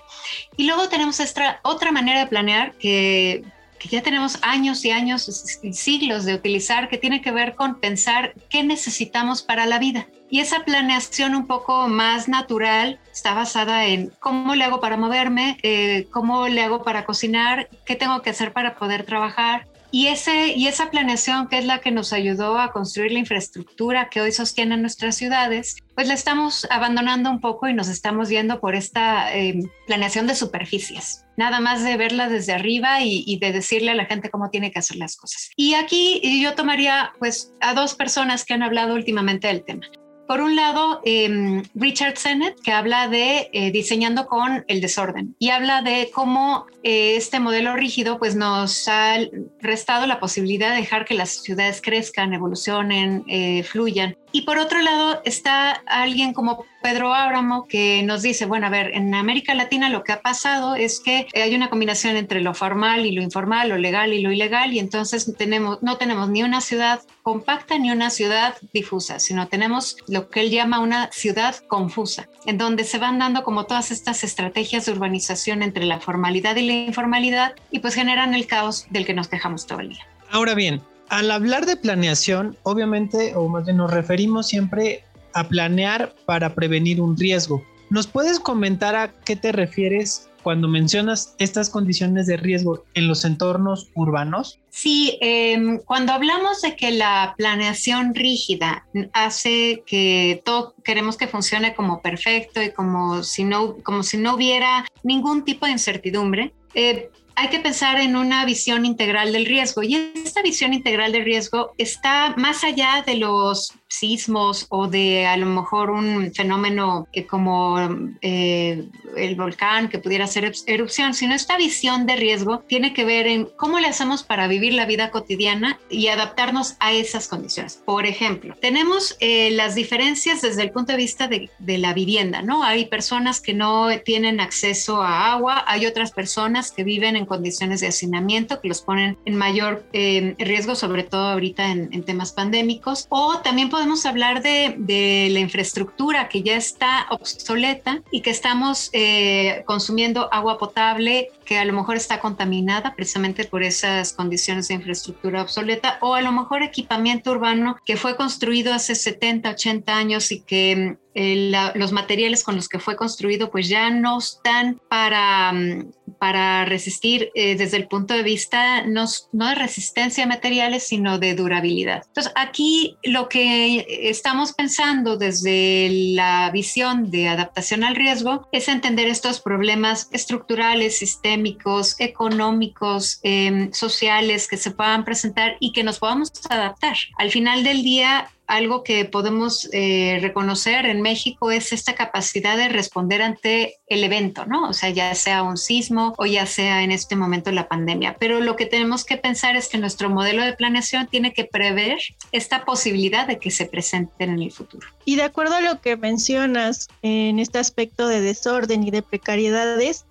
Y 0.57 0.65
luego 0.65 0.89
tenemos 0.89 1.19
esta 1.19 1.59
otra 1.63 1.91
manera 1.91 2.21
de 2.21 2.27
planear 2.27 2.73
que 2.73 3.43
que 3.83 3.89
ya 3.89 4.01
tenemos 4.01 4.39
años 4.41 4.85
y 4.85 4.91
años 4.91 5.59
y 5.62 5.74
siglos 5.74 6.24
de 6.24 6.35
utilizar, 6.35 6.88
que 6.88 6.97
tiene 6.97 7.21
que 7.21 7.31
ver 7.31 7.53
con 7.56 7.81
pensar 7.81 8.33
qué 8.50 8.63
necesitamos 8.63 9.41
para 9.41 9.65
la 9.65 9.77
vida. 9.77 10.07
Y 10.30 10.39
esa 10.39 10.63
planeación 10.63 11.35
un 11.35 11.47
poco 11.47 11.89
más 11.89 12.30
natural 12.30 13.00
está 13.12 13.33
basada 13.33 13.85
en 13.85 14.12
cómo 14.19 14.56
le 14.56 14.63
hago 14.63 14.80
para 14.80 14.95
moverme, 14.95 15.57
eh, 15.63 16.07
cómo 16.12 16.47
le 16.47 16.63
hago 16.63 16.81
para 16.83 17.03
cocinar, 17.06 17.68
qué 17.85 17.95
tengo 17.95 18.21
que 18.21 18.30
hacer 18.30 18.53
para 18.53 18.75
poder 18.75 19.06
trabajar, 19.06 19.68
y, 19.93 20.07
ese, 20.07 20.53
y 20.53 20.65
esa 20.65 20.89
planeación 20.89 21.47
que 21.47 21.59
es 21.59 21.65
la 21.65 21.79
que 21.79 21.91
nos 21.91 22.13
ayudó 22.13 22.57
a 22.57 22.73
construir 22.73 23.11
la 23.11 23.19
infraestructura 23.19 24.09
que 24.09 24.21
hoy 24.21 24.31
sostiene 24.31 24.75
nuestras 24.75 25.15
ciudades, 25.15 25.75
pues 25.93 26.07
la 26.07 26.15
estamos 26.15 26.65
abandonando 26.71 27.29
un 27.29 27.39
poco 27.39 27.67
y 27.67 27.75
nos 27.75 27.89
estamos 27.89 28.27
yendo 28.27 28.59
por 28.59 28.73
esta 28.73 29.37
eh, 29.37 29.59
planeación 29.85 30.25
de 30.25 30.33
superficies. 30.33 31.27
Nada 31.37 31.59
más 31.59 31.83
de 31.83 31.95
verla 31.95 32.27
desde 32.27 32.53
arriba 32.53 33.01
y, 33.03 33.23
y, 33.27 33.37
de 33.37 33.51
decirle 33.51 33.91
a 33.91 33.95
la 33.95 34.05
gente 34.05 34.31
cómo 34.31 34.49
tiene 34.49 34.71
que 34.71 34.79
hacer 34.79 34.97
las 34.97 35.15
cosas. 35.15 35.51
Y 35.55 35.75
aquí 35.75 36.41
yo 36.41 36.55
tomaría 36.55 37.13
pues 37.19 37.53
a 37.61 37.75
dos 37.75 37.93
personas 37.93 38.45
que 38.45 38.55
han 38.55 38.63
hablado 38.63 38.95
últimamente 38.95 39.47
del 39.47 39.63
tema. 39.63 39.85
Por 40.27 40.39
un 40.39 40.55
lado, 40.55 41.01
em, 41.03 41.63
Richard 41.75 42.17
Sennett, 42.17 42.59
que 42.61 42.71
habla 42.71 43.09
de 43.09 43.49
eh, 43.51 43.71
diseñando 43.71 44.25
con 44.25 44.63
el 44.67 44.79
desorden 44.79 45.35
y 45.37 45.49
habla 45.49 45.81
de 45.81 46.11
cómo 46.13 46.65
eh, 46.81 47.15
este 47.17 47.39
modelo 47.39 47.75
rígido 47.75 48.17
pues, 48.19 48.35
nos 48.35 48.87
ha 48.87 49.17
restado 49.59 50.05
la 50.07 50.19
posibilidad 50.19 50.71
de 50.71 50.77
dejar 50.77 51.05
que 51.05 51.13
las 51.13 51.41
ciudades 51.41 51.81
crezcan, 51.81 52.33
evolucionen, 52.33 53.25
eh, 53.27 53.63
fluyan. 53.63 54.15
Y 54.35 54.41
por 54.41 54.57
otro 54.57 54.81
lado 54.81 55.21
está 55.25 55.71
alguien 55.85 56.33
como 56.33 56.65
Pedro 56.81 57.13
Ábramo 57.13 57.68
que 57.68 58.01
nos 58.01 58.24
dice, 58.24 58.47
bueno, 58.47 58.65
a 58.65 58.71
ver, 58.71 58.89
en 58.95 59.13
América 59.13 59.53
Latina 59.53 59.89
lo 59.89 60.03
que 60.03 60.12
ha 60.12 60.24
pasado 60.24 60.74
es 60.74 61.00
que 61.00 61.27
hay 61.35 61.53
una 61.53 61.69
combinación 61.69 62.18
entre 62.18 62.41
lo 62.41 62.56
formal 62.56 63.06
y 63.06 63.12
lo 63.12 63.21
informal, 63.21 63.69
lo 63.69 63.77
legal 63.77 64.12
y 64.12 64.24
lo 64.24 64.31
ilegal, 64.31 64.74
y 64.74 64.80
entonces 64.80 65.31
tenemos, 65.38 65.83
no 65.83 65.97
tenemos 65.97 66.30
ni 66.30 66.41
una 66.41 66.62
ciudad 66.62 67.01
compacta 67.21 67.77
ni 67.77 67.91
una 67.91 68.09
ciudad 68.09 68.56
difusa, 68.74 69.19
sino 69.19 69.47
tenemos 69.50 69.97
lo 70.07 70.31
que 70.31 70.41
él 70.41 70.50
llama 70.50 70.79
una 70.79 71.12
ciudad 71.12 71.56
confusa, 71.68 72.27
en 72.47 72.57
donde 72.57 72.86
se 72.86 72.97
van 72.97 73.19
dando 73.19 73.44
como 73.44 73.68
todas 73.68 73.91
estas 73.91 74.24
estrategias 74.24 74.88
de 74.88 74.94
urbanización 74.94 75.62
entre 75.62 75.86
la 75.86 76.00
formalidad 76.00 76.56
y 76.56 76.65
la 76.65 76.74
informalidad 76.74 77.53
y 77.69 77.79
pues 77.79 77.94
generan 77.94 78.33
el 78.33 78.47
caos 78.47 78.88
del 78.89 79.06
que 79.06 79.13
nos 79.13 79.27
quejamos 79.27 79.68
todo 79.68 79.79
el 79.81 79.89
día. 79.89 80.07
Ahora 80.31 80.56
bien, 80.56 80.81
al 81.09 81.31
hablar 81.31 81.65
de 81.65 81.77
planeación, 81.77 82.57
obviamente, 82.63 83.35
o 83.35 83.47
más 83.47 83.65
bien 83.65 83.77
nos 83.77 83.91
referimos 83.91 84.47
siempre 84.47 85.03
a 85.33 85.47
planear 85.47 86.13
para 86.25 86.53
prevenir 86.53 87.01
un 87.01 87.17
riesgo. 87.17 87.63
¿Nos 87.89 88.07
puedes 88.07 88.39
comentar 88.39 88.95
a 88.95 89.13
qué 89.23 89.35
te 89.35 89.51
refieres 89.51 90.29
cuando 90.41 90.67
mencionas 90.67 91.35
estas 91.39 91.69
condiciones 91.69 92.27
de 92.27 92.38
riesgo 92.38 92.83
en 92.94 93.07
los 93.07 93.23
entornos 93.23 93.89
urbanos? 93.95 94.59
Sí, 94.69 95.17
em, 95.21 95.79
cuando 95.79 96.11
hablamos 96.11 96.61
de 96.61 96.75
que 96.75 96.91
la 96.91 97.33
planeación 97.38 98.13
rígida 98.13 98.85
hace 99.13 99.83
que 99.85 100.41
todo 100.44 100.75
queremos 100.83 101.17
que 101.17 101.27
funcione 101.27 101.73
como 101.73 102.01
perfecto 102.01 102.61
y 102.61 102.71
como 102.71 103.23
si 103.23 103.44
no, 103.44 103.77
como 103.83 104.03
si 104.03 104.17
no 104.17 104.35
hubiera 104.35 104.86
ningún 105.03 105.45
tipo 105.45 105.65
de 105.65 105.74
incertidumbre, 105.74 106.53
eh, 106.75 107.10
hay 107.35 107.49
que 107.49 107.59
pensar 107.59 107.99
en 107.99 108.15
una 108.15 108.45
visión 108.45 108.85
integral 108.85 109.31
del 109.31 109.45
riesgo 109.45 109.83
y 109.83 109.95
esta 109.95 110.41
visión 110.41 110.73
integral 110.73 111.11
del 111.11 111.25
riesgo 111.25 111.73
está 111.77 112.33
más 112.37 112.63
allá 112.63 113.03
de 113.05 113.15
los 113.15 113.73
sismos 113.93 114.65
o 114.69 114.88
de 114.88 115.27
a 115.27 115.38
lo 115.38 115.45
mejor 115.45 115.91
un 115.91 116.33
fenómeno 116.33 117.07
como 117.29 117.77
eh, 118.21 118.85
el 119.15 119.35
volcán 119.35 119.88
que 119.89 120.00
pudiera 120.00 120.25
hacer 120.25 120.51
erupción, 120.65 121.13
sino 121.13 121.35
esta 121.35 121.57
visión 121.57 122.07
de 122.07 122.15
riesgo 122.15 122.63
tiene 122.67 122.93
que 122.93 123.05
ver 123.05 123.27
en 123.27 123.47
cómo 123.55 123.79
le 123.79 123.88
hacemos 123.88 124.23
para 124.23 124.47
vivir 124.47 124.73
la 124.73 124.85
vida 124.85 125.12
cotidiana 125.12 125.79
y 125.89 126.07
adaptarnos 126.07 126.75
a 126.79 126.91
esas 126.91 127.27
condiciones. 127.27 127.81
Por 127.85 128.05
ejemplo, 128.05 128.55
tenemos 128.59 129.15
eh, 129.19 129.51
las 129.51 129.75
diferencias 129.75 130.41
desde 130.41 130.63
el 130.63 130.71
punto 130.71 130.93
de 130.93 130.97
vista 130.97 131.27
de, 131.27 131.50
la 131.59 131.93
vivienda, 131.93 132.41
¿no? 132.41 132.63
Hay 132.63 132.85
personas 132.85 133.41
que 133.41 133.53
no 133.53 133.89
tienen 134.05 134.39
acceso 134.39 135.01
a 135.01 135.33
agua, 135.33 135.63
hay 135.67 135.85
otras 135.85 136.12
personas 136.12 136.71
que 136.71 136.83
viven 136.83 137.15
en 137.15 137.25
condiciones 137.25 137.81
de 137.81 137.88
hacinamiento 137.88 138.62
que 138.62 138.67
los 138.67 138.81
ponen 138.81 139.17
en 139.25 139.35
mayor 139.35 139.85
eh, 139.91 140.35
riesgo, 140.38 140.75
sobre 140.75 141.03
todo 141.03 141.29
ahorita 141.29 141.71
en, 141.71 141.89
en 141.91 142.03
temas 142.03 142.31
pandémicos, 142.31 143.07
o 143.09 143.39
también 143.39 143.69
podemos 143.69 143.82
podemos 143.83 144.05
hablar 144.05 144.41
de, 144.41 145.27
la 145.29 145.39
infraestructura 145.41 146.29
que 146.29 146.41
ya 146.41 146.55
está 146.55 147.05
obsoleta 147.09 148.01
y 148.11 148.21
que 148.21 148.29
estamos 148.29 148.89
eh, 148.93 149.61
consumiendo 149.65 150.33
agua 150.33 150.57
potable 150.57 151.31
que 151.43 151.57
a 151.57 151.65
lo 151.65 151.73
mejor 151.73 151.97
está 151.97 152.21
contaminada 152.21 152.95
precisamente 152.95 153.43
por 153.43 153.61
esas 153.61 154.13
condiciones 154.13 154.69
de 154.69 154.75
infraestructura 154.75 155.41
obsoleta 155.41 155.97
o 155.99 156.13
a 156.13 156.21
lo 156.21 156.31
mejor 156.31 156.63
equipamiento 156.63 157.31
urbano 157.31 157.75
que 157.85 157.97
fue 157.97 158.15
construido 158.15 158.73
hace 158.73 158.95
70, 158.95 159.49
80 159.49 159.93
años 159.93 160.31
y 160.31 160.39
que 160.39 160.97
eh, 161.15 161.51
los 161.75 161.91
materiales 161.91 162.43
con 162.43 162.55
los 162.55 162.67
que 162.67 162.79
fue 162.79 162.96
construido 162.96 163.51
pues 163.51 163.67
ya 163.70 163.89
no 163.89 164.20
están 164.20 164.82
para, 164.89 165.51
mm, 165.51 165.91
para 166.20 166.65
resistir 166.65 167.29
eh, 167.36 167.55
desde 167.55 167.77
el 167.77 167.88
punto 167.88 168.13
de 168.13 168.24
vista 168.24 168.86
no, 168.86 169.05
no 169.32 169.48
de 169.50 169.55
resistencia 169.55 170.24
a 170.24 170.27
materiales, 170.27 170.88
sino 170.88 171.20
de 171.20 171.36
durabilidad. 171.36 172.03
Entonces 172.08 172.34
aquí 172.36 172.98
lo 173.03 173.29
que 173.29 173.86
estamos 174.10 174.53
pensando 174.53 175.17
desde 175.17 175.89
la 176.15 176.50
visión 176.51 177.12
de 177.12 177.27
adaptación 177.27 177.84
al 177.84 177.96
riesgo 177.96 178.48
es 178.51 178.67
entender 178.67 179.08
estos 179.08 179.39
problemas 179.39 180.10
estructurales, 180.12 180.98
sistémicos, 180.98 181.96
económicos, 182.00 183.20
em, 183.24 183.72
sociales 183.72 184.48
que 184.48 184.58
se 184.58 184.72
puedan 184.72 185.05
presentar 185.05 185.58
y 185.60 185.72
que 185.74 185.84
nos 185.84 186.00
podamos 186.00 186.32
adaptar. 186.50 186.96
Al 187.17 187.32
final 187.32 187.63
del 187.63 187.84
día, 187.84 188.29
algo 188.47 188.83
que 188.83 189.05
podemos 189.05 189.69
eh, 189.71 190.19
reconocer 190.21 190.85
en 190.85 191.01
México 191.01 191.51
es 191.51 191.71
esta 191.71 191.95
capacidad 191.95 192.57
de 192.57 192.69
responder 192.69 193.21
ante 193.21 193.77
el 193.88 194.03
evento, 194.03 194.45
¿no? 194.45 194.69
O 194.69 194.73
sea, 194.73 194.89
ya 194.89 195.13
sea 195.15 195.43
un 195.43 195.57
sismo 195.57 196.13
o 196.17 196.25
ya 196.25 196.45
sea 196.45 196.83
en 196.83 196.91
este 196.91 197.15
momento 197.15 197.51
la 197.51 197.67
pandemia. 197.67 198.17
Pero 198.19 198.41
lo 198.41 198.55
que 198.55 198.65
tenemos 198.65 199.05
que 199.05 199.17
pensar 199.17 199.55
es 199.55 199.69
que 199.69 199.77
nuestro 199.77 200.09
modelo 200.09 200.43
de 200.43 200.53
planeación 200.53 201.07
tiene 201.07 201.33
que 201.33 201.45
prever 201.45 202.00
esta 202.31 202.65
posibilidad 202.65 203.27
de 203.27 203.39
que 203.39 203.51
se 203.51 203.65
presenten 203.65 204.31
en 204.31 204.41
el 204.41 204.51
futuro. 204.51 204.88
Y 205.05 205.15
de 205.15 205.23
acuerdo 205.23 205.55
a 205.55 205.62
lo 205.62 205.79
que 205.81 205.95
mencionas 205.95 206.88
en 207.01 207.39
este 207.39 207.59
aspecto 207.59 208.07
de 208.07 208.21
desorden 208.21 208.83
y 208.83 208.91
de 208.91 209.01
precariedades, 209.01 210.05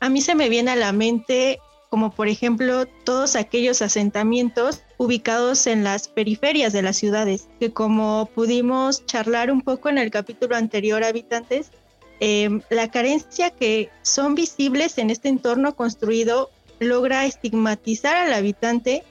a 0.00 0.08
mí 0.08 0.20
se 0.20 0.34
me 0.34 0.48
viene 0.48 0.70
a 0.70 0.76
la 0.76 0.92
mente 0.92 1.58
como 1.92 2.10
por 2.10 2.28
ejemplo 2.28 2.86
todos 2.86 3.36
aquellos 3.36 3.82
asentamientos 3.82 4.80
ubicados 4.96 5.66
en 5.66 5.84
las 5.84 6.08
periferias 6.08 6.72
de 6.72 6.80
las 6.80 6.96
ciudades, 6.96 7.48
que 7.60 7.70
como 7.70 8.30
pudimos 8.34 9.04
charlar 9.04 9.50
un 9.50 9.60
poco 9.60 9.90
en 9.90 9.98
el 9.98 10.10
capítulo 10.10 10.56
anterior, 10.56 11.04
habitantes, 11.04 11.70
em, 12.18 12.62
la 12.70 12.90
carencia 12.90 13.50
que 13.50 13.90
son 14.00 14.34
visibles 14.34 14.96
en 14.96 15.10
este 15.10 15.28
entorno 15.28 15.76
construido 15.76 16.48
logra 16.80 17.26
estigmatizar 17.26 18.16
al 18.16 18.32
habitante 18.32 19.04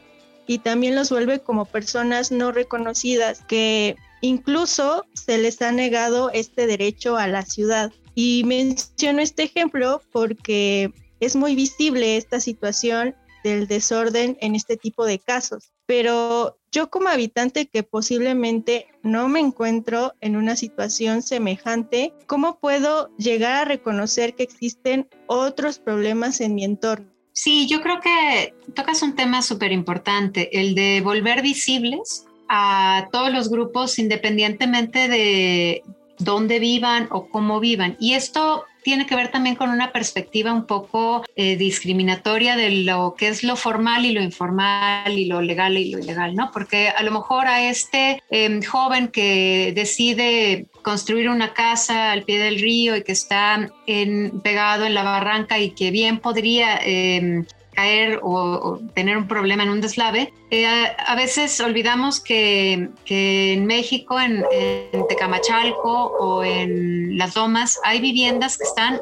y 0.48 0.58
también 0.58 0.96
los 0.96 1.12
vuelve 1.12 1.40
como 1.40 1.66
personas 1.66 2.32
no 2.32 2.52
reconocidas, 2.52 3.44
que 3.48 3.96
incluso 4.22 5.06
se 5.14 5.38
les 5.38 5.62
ha 5.62 5.72
negado 5.72 6.32
este 6.32 6.66
derecho 6.66 7.16
a 7.18 7.28
la 7.28 7.44
ciudad. 7.44 7.92
Y 8.16 8.42
menciono 8.44 9.22
este 9.22 9.44
ejemplo 9.44 10.02
porque 10.12 10.92
es 11.22 11.38
muy 11.38 11.56
visible 11.56 12.18
esta 12.18 12.42
situación 12.42 13.16
del 13.44 13.68
desorden 13.68 14.38
en 14.42 14.56
este 14.56 14.76
tipo 14.76 15.06
de 15.06 15.20
casos. 15.20 15.72
Pero 15.86 16.58
yo 16.72 16.90
como 16.90 17.10
habitante 17.10 17.68
que 17.68 17.84
posiblemente 17.84 18.88
no 19.04 19.28
me 19.30 19.40
encuentro 19.40 20.14
en 20.22 20.36
una 20.36 20.56
situación 20.56 21.22
semejante, 21.22 22.14
¿cómo 22.28 22.60
puedo 22.60 23.10
llegar 23.18 23.54
a 23.54 23.66
reconocer 23.66 24.36
que 24.36 24.44
existen 24.44 25.08
otros 25.28 25.80
problemas 25.80 26.42
en 26.42 26.56
mi 26.56 26.64
entorno? 26.64 27.08
Sí, 27.34 27.68
yo 27.68 27.82
creo 27.82 28.00
que 28.02 28.54
tocas 28.74 29.02
un 29.02 29.16
tema 29.16 29.42
súper 29.42 29.72
importante, 29.72 30.60
el 30.60 30.76
de 30.76 31.02
volver 31.02 31.42
visibles 31.42 32.26
a 32.50 33.08
todos 33.12 33.32
los 33.32 33.50
grupos 33.50 33.98
independientemente 34.00 35.08
de 35.08 35.84
dónde 36.20 36.60
vivan 36.60 37.08
o 37.12 37.30
cómo 37.30 37.60
vivan. 37.60 37.96
Y 38.00 38.14
esto 38.14 38.66
tiene 38.84 39.06
que 39.06 39.16
ver 39.16 39.30
también 39.30 39.56
con 39.56 39.70
una 39.70 39.92
perspectiva 39.92 40.54
un 40.54 40.66
poco 40.66 41.24
eh, 41.36 41.56
discriminatoria 41.56 42.56
de 42.56 42.72
lo 42.72 43.16
que 43.18 43.28
es 43.28 43.44
lo 43.44 43.56
formal 43.56 44.06
y 44.06 44.12
lo 44.12 44.22
informal 44.22 45.18
y 45.18 45.26
lo 45.26 45.42
legal 45.42 45.78
y 45.78 45.92
lo 45.92 46.00
ilegal, 46.00 46.36
¿no? 46.36 46.52
Porque 46.52 46.90
a 46.90 47.04
lo 47.04 47.12
mejor 47.12 47.48
a 47.48 47.70
este 47.70 48.22
em, 48.30 48.62
joven 48.64 49.08
que 49.10 49.72
decide 49.76 50.66
construir 50.82 51.30
una 51.30 51.54
casa 51.54 52.12
al 52.12 52.24
pie 52.24 52.40
del 52.40 52.60
río 52.60 52.96
y 52.96 53.04
que 53.04 53.12
está 53.12 53.70
pegado 54.44 54.86
en 54.86 54.94
la 54.94 55.04
barranca 55.04 55.60
y 55.60 55.72
que 55.72 55.92
bien 55.92 56.20
podría 56.20 56.78
em, 56.84 57.46
caer 57.72 58.20
o, 58.22 58.80
tener 58.94 59.18
un 59.18 59.28
problema 59.28 59.64
en 59.64 59.70
un 59.70 59.82
deslave. 59.82 60.34
Eh, 60.50 60.66
a, 60.66 61.16
veces 61.16 61.60
olvidamos 61.62 62.20
que, 62.20 62.90
en 63.06 63.66
México, 63.66 64.20
en, 64.20 64.44
en, 64.52 65.08
Tecamachalco 65.08 66.08
o 66.20 66.44
en 66.44 67.18
Las 67.18 67.34
Domas, 67.34 67.80
hay 67.84 68.02
viviendas 68.02 68.58
que 68.58 68.64
están 68.66 69.00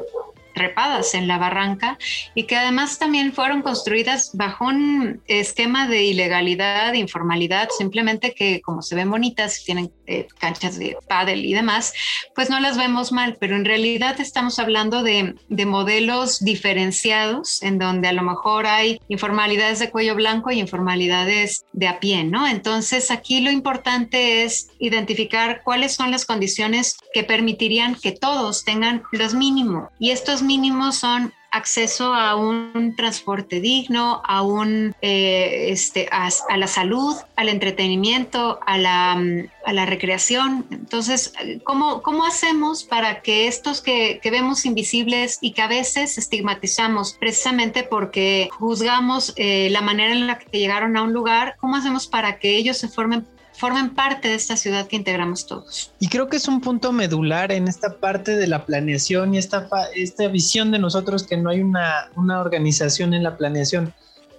trepadas 0.60 1.14
en 1.14 1.26
la 1.26 1.38
barranca 1.38 1.98
y 2.34 2.42
que 2.44 2.54
además 2.54 2.98
también 2.98 3.32
fueron 3.32 3.62
construidas 3.62 4.32
bajo 4.34 4.66
un 4.66 5.22
esquema 5.26 5.88
de 5.88 6.04
ilegalidad, 6.04 6.92
de 6.92 6.98
informalidad, 6.98 7.70
simplemente 7.78 8.34
que 8.34 8.60
como 8.60 8.82
se 8.82 8.94
ven 8.94 9.10
bonitas, 9.10 9.64
tienen 9.64 9.90
eh, 10.06 10.26
canchas 10.38 10.78
de 10.78 10.98
pádel 11.08 11.46
y 11.46 11.54
demás, 11.54 11.94
pues 12.34 12.50
no 12.50 12.60
las 12.60 12.76
vemos 12.76 13.10
mal, 13.10 13.38
pero 13.40 13.56
en 13.56 13.64
realidad 13.64 14.20
estamos 14.20 14.58
hablando 14.58 15.02
de, 15.02 15.34
de 15.48 15.64
modelos 15.64 16.40
diferenciados 16.40 17.62
en 17.62 17.78
donde 17.78 18.08
a 18.08 18.12
lo 18.12 18.22
mejor 18.22 18.66
hay 18.66 19.00
informalidades 19.08 19.78
de 19.78 19.88
cuello 19.88 20.14
blanco 20.14 20.50
y 20.50 20.60
informalidades 20.60 21.64
de 21.72 21.88
a 21.88 22.00
pie, 22.00 22.24
¿no? 22.24 22.46
Entonces 22.46 23.10
aquí 23.10 23.40
lo 23.40 23.50
importante 23.50 24.42
es 24.44 24.68
identificar 24.78 25.62
cuáles 25.64 25.94
son 25.94 26.10
las 26.10 26.26
condiciones 26.26 26.98
que 27.14 27.24
permitirían 27.24 27.94
que 27.94 28.12
todos 28.12 28.64
tengan 28.64 29.04
los 29.12 29.32
mínimos 29.32 29.88
y 29.98 30.10
estos 30.10 30.42
mínimos 30.50 30.96
son 30.96 31.32
acceso 31.52 32.12
a 32.12 32.34
un 32.34 32.94
transporte 32.96 33.60
digno, 33.60 34.20
a, 34.24 34.42
un, 34.42 34.96
eh, 35.00 35.66
este, 35.70 36.08
a, 36.10 36.28
la 36.56 36.66
salud, 36.66 37.14
al 37.36 37.48
entretenimiento, 37.48 38.58
a 38.66 38.76
la, 38.76 39.14
mm, 39.14 39.48
a 39.64 39.72
la 39.72 39.86
recreación. 39.86 40.66
Entonces, 40.72 41.32
¿cómo, 41.62 42.02
¿cómo, 42.02 42.24
hacemos 42.24 42.82
para 42.82 43.22
que 43.22 43.46
estos 43.46 43.80
que, 43.80 44.18
que, 44.20 44.30
vemos 44.32 44.66
invisibles 44.66 45.38
y 45.40 45.52
que 45.52 45.62
a 45.62 45.68
veces 45.68 46.18
estigmatizamos 46.18 47.14
precisamente 47.20 47.84
porque 47.84 48.48
juzgamos 48.58 49.32
eh, 49.36 49.68
la 49.70 49.82
manera 49.82 50.12
en 50.12 50.26
la 50.26 50.36
que 50.36 50.58
llegaron 50.58 50.96
a 50.96 51.02
un 51.02 51.12
lugar, 51.12 51.54
¿cómo 51.60 51.76
hacemos 51.76 52.08
para 52.08 52.40
que 52.40 52.56
ellos 52.56 52.76
se 52.78 52.88
formen 52.88 53.24
formen 53.60 53.94
parte 53.94 54.28
de 54.28 54.34
esta 54.34 54.56
ciudad 54.56 54.88
que 54.88 54.96
integramos 54.96 55.46
todos. 55.46 55.92
Y 56.00 56.08
creo 56.08 56.28
que 56.28 56.38
es 56.38 56.48
un 56.48 56.62
punto 56.62 56.92
medular 56.92 57.52
en 57.52 57.68
esta 57.68 58.00
parte 58.00 58.34
de 58.34 58.46
la 58.46 58.64
planeación 58.64 59.34
y 59.34 59.38
esta, 59.38 59.68
esta 59.94 60.28
visión 60.28 60.70
de 60.70 60.78
nosotros 60.78 61.24
que 61.24 61.36
no 61.36 61.50
hay 61.50 61.60
una, 61.60 62.10
una 62.16 62.40
organización 62.40 63.12
en 63.12 63.22
la 63.22 63.36
planeación. 63.36 63.92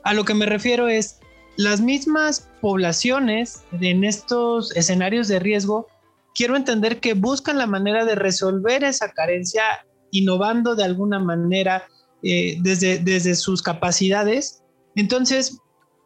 A 0.03 0.15
lo 0.15 0.25
que 0.25 0.33
me 0.33 0.47
refiero 0.47 0.87
es 0.87 1.19
las 1.55 1.81
mismas 1.81 2.49
poblaciones 2.61 3.61
en 3.79 4.03
estos 4.03 4.75
escenarios 4.75 5.27
de 5.27 5.37
riesgo, 5.37 5.85
quiero 6.33 6.55
entender 6.55 6.99
que 6.99 7.13
buscan 7.13 7.59
la 7.59 7.67
manera 7.67 8.05
de 8.05 8.15
resolver 8.15 8.83
esa 8.83 9.11
carencia 9.11 9.85
innovando 10.09 10.75
de 10.75 10.83
alguna 10.83 11.19
manera 11.19 11.83
eh, 12.23 12.57
desde, 12.61 12.97
desde 12.97 13.35
sus 13.35 13.61
capacidades. 13.61 14.63
Entonces, 14.95 15.59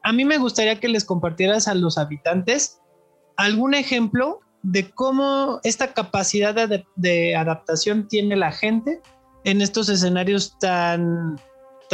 a 0.03 0.11
mí 0.11 0.25
me 0.25 0.37
gustaría 0.37 0.81
que 0.81 0.89
les 0.89 1.05
compartieras 1.05 1.69
a 1.69 1.75
los 1.75 1.97
habitantes 1.97 2.79
algún 3.37 3.73
ejemplo 3.73 4.39
de 4.63 4.89
cómo 4.89 5.59
esta 5.63 5.93
capacidad 5.93 6.55
de, 6.95 7.35
adaptación 7.35 8.07
tiene 8.07 8.35
la 8.35 8.51
gente 8.51 8.99
en 9.43 9.61
estos 9.61 9.89
escenarios 9.89 10.57
tan, 10.59 11.39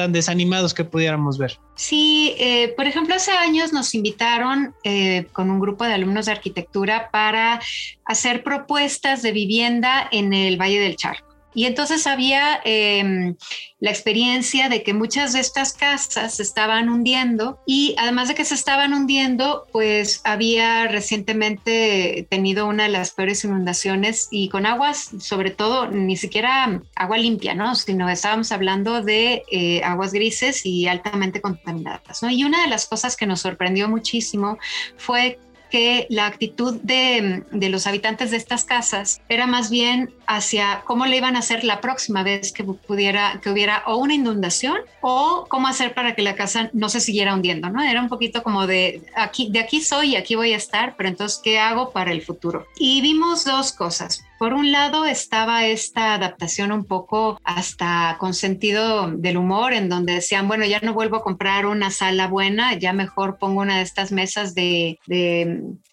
desanimados 0.10 0.74
que 0.74 0.86
pudiéramos 0.86 1.38
ver. 1.38 1.60
Sí, 1.75 2.33
eh, 2.39 2.74
por 2.77 2.88
ejemplo, 2.88 3.13
hace 3.13 3.31
años 3.31 3.74
nos 3.74 3.93
invitaron 3.93 4.74
eh, 4.83 5.27
con 5.33 5.51
un 5.51 5.60
grupo 5.60 5.83
de 5.83 5.93
alumnos 5.93 6.27
de 6.27 6.31
arquitectura 6.31 7.10
para 7.12 7.60
hacer 8.05 8.41
propuestas 8.41 9.21
de 9.21 9.33
vivienda 9.33 10.07
en 10.12 10.33
el 10.33 10.60
Valle 10.60 10.79
del 10.79 10.95
Charco. 10.95 11.30
Y 11.53 11.65
entonces 11.65 12.08
había 12.08 12.62
em, 12.63 13.36
la 13.79 13.89
experiencia 13.89 14.70
de 14.70 14.84
que 14.84 14.93
muchas 14.93 15.34
de 15.34 15.39
estas 15.39 15.74
casas 15.74 16.36
se 16.36 16.43
estaban 16.43 16.89
hundiendo 16.89 17.60
y 17.65 17.96
además 17.98 18.27
de 18.27 18.36
que 18.36 18.46
se 18.46 18.55
estaban 18.55 18.93
hundiendo, 18.93 19.67
pues 19.72 20.22
había 20.24 20.88
recientemente 20.88 22.27
tenido 22.29 22.67
una 22.67 22.84
de 22.84 22.89
las 22.89 23.12
peores 23.12 23.43
inundaciones 23.43 24.27
y 24.31 24.50
con 24.50 24.65
aguas, 24.65 25.12
sobre 25.20 25.51
todo, 25.51 25.88
ni 25.88 26.15
siquiera 26.15 26.81
agua 26.96 27.17
limpia, 27.17 27.53
¿no? 27.53 27.75
Sino 27.75 28.10
estábamos 28.10 28.51
hablando 28.51 29.01
de 29.01 29.43
eh, 29.51 29.81
aguas 29.84 30.13
grises 30.13 30.65
y 30.65 30.88
altamente 30.88 31.41
contaminadas, 31.41 32.22
¿no? 32.24 32.29
Y 32.29 32.43
una 32.43 32.62
de 32.62 32.67
las 32.67 32.88
cosas 32.88 33.17
que 33.17 33.25
nos 33.25 33.41
sorprendió 33.41 33.89
muchísimo 33.89 34.58
fue 34.98 35.39
que 35.71 36.05
la 36.09 36.27
actitud 36.27 36.79
de, 36.81 37.43
los 37.51 37.87
habitantes 37.87 38.29
de 38.29 38.37
estas 38.37 38.65
casas 38.65 39.21
era 39.29 39.47
más 39.47 39.69
bien 39.71 40.13
hacia 40.27 40.81
cómo 40.85 41.05
le 41.05 41.17
iban 41.17 41.35
a 41.35 41.39
hacer 41.39 41.63
la 41.63 41.81
próxima 41.81 42.21
vez 42.23 42.51
que 42.51 42.63
pudiera, 42.63 43.39
que 43.41 43.49
hubiera 43.49 43.83
o 43.87 43.95
una 43.95 44.13
inundación 44.13 44.77
o 44.99 45.45
cómo 45.49 45.67
hacer 45.67 45.93
para 45.93 46.13
que 46.13 46.21
la 46.21 46.35
casa 46.35 46.69
no 46.73 46.89
se 46.89 46.99
siguiera 46.99 47.33
hundiendo, 47.33 47.69
¿no? 47.69 47.81
Era 47.81 48.01
un 48.01 48.09
poquito 48.09 48.43
como 48.43 48.67
de 48.67 49.01
aquí, 49.15 49.49
de 49.49 49.59
aquí 49.59 49.81
soy 49.81 50.11
y 50.11 50.15
aquí 50.17 50.35
voy 50.35 50.53
a 50.53 50.57
estar, 50.57 50.95
pero 50.97 51.09
entonces, 51.09 51.39
¿qué 51.41 51.57
hago 51.57 51.91
para 51.91 52.11
el 52.11 52.21
futuro? 52.21 52.67
Y 52.77 53.01
vimos 53.01 53.45
dos 53.45 53.71
cosas. 53.71 54.23
Por 54.41 54.55
un 54.55 54.71
lado 54.71 55.05
estaba 55.05 55.67
esta 55.67 56.15
adaptación 56.15 56.71
un 56.71 56.86
poco 56.86 57.39
hasta 57.43 58.17
con 58.19 58.33
sentido 58.33 59.12
del 59.12 59.38
humor, 59.38 59.71
en 59.71 59.88
donde 59.88 60.13
decían, 60.13 60.48
bueno, 60.48 60.65
ya 60.65 60.79
no 60.79 60.95
vuelvo 60.95 61.17
a 61.17 61.24
comprar 61.24 61.67
una 61.67 61.91
sala 61.91 62.25
buena, 62.25 62.74
ya 62.74 62.91
mejor 62.91 63.38
pongo 63.38 63.62
una 63.62 63.77
de 63.77 63.83
estas 63.83 64.12
mesas 64.12 64.55
de, 64.55 64.98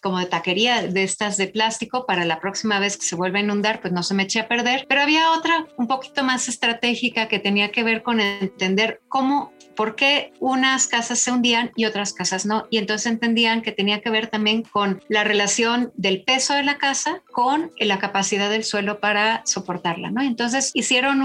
como 0.01 0.17
de 0.17 0.25
taquería, 0.25 0.81
de 0.81 1.03
estas 1.03 1.37
de 1.37 1.45
plástico, 1.45 2.07
para 2.07 2.25
la 2.25 2.39
próxima 2.39 2.79
vez 2.79 2.97
que 2.97 3.05
se 3.05 3.15
vuelva 3.15 3.37
a 3.37 3.43
inundar, 3.43 3.81
pues 3.81 3.93
no 3.93 4.01
se 4.01 4.15
me 4.15 4.23
eche 4.23 4.39
a 4.39 4.47
perder. 4.47 4.87
Pero 4.89 5.03
había 5.03 5.31
otra 5.33 5.67
un 5.77 5.85
poquito 5.87 6.23
más 6.23 6.49
estratégica 6.49 7.27
que 7.27 7.37
tenía 7.37 7.71
que 7.71 7.83
ver 7.83 8.01
con 8.01 8.19
entender 8.19 8.99
cómo 9.09 9.53
por 9.75 9.95
qué 9.95 10.33
unas 10.41 10.87
casas 10.87 11.19
se 11.19 11.31
hundían 11.31 11.71
y 11.75 11.85
otras 11.85 12.11
casas 12.11 12.45
no. 12.45 12.65
Y 12.69 12.79
entonces 12.79 13.09
entendían 13.09 13.61
que 13.61 13.71
tenía 13.71 14.01
que 14.01 14.09
ver 14.09 14.27
también 14.27 14.63
con 14.63 15.01
la 15.07 15.23
relación 15.23 15.93
del 15.95 16.23
peso 16.23 16.53
de 16.53 16.63
la 16.63 16.77
casa 16.77 17.21
con 17.31 17.71
la 17.79 17.97
capacidad 17.99 18.38
del 18.47 18.63
suelo 18.63 18.99
para 18.99 19.41
soportarla, 19.45 20.11
¿no? 20.11 20.21
Entonces 20.21 20.71
hicieron 20.73 21.21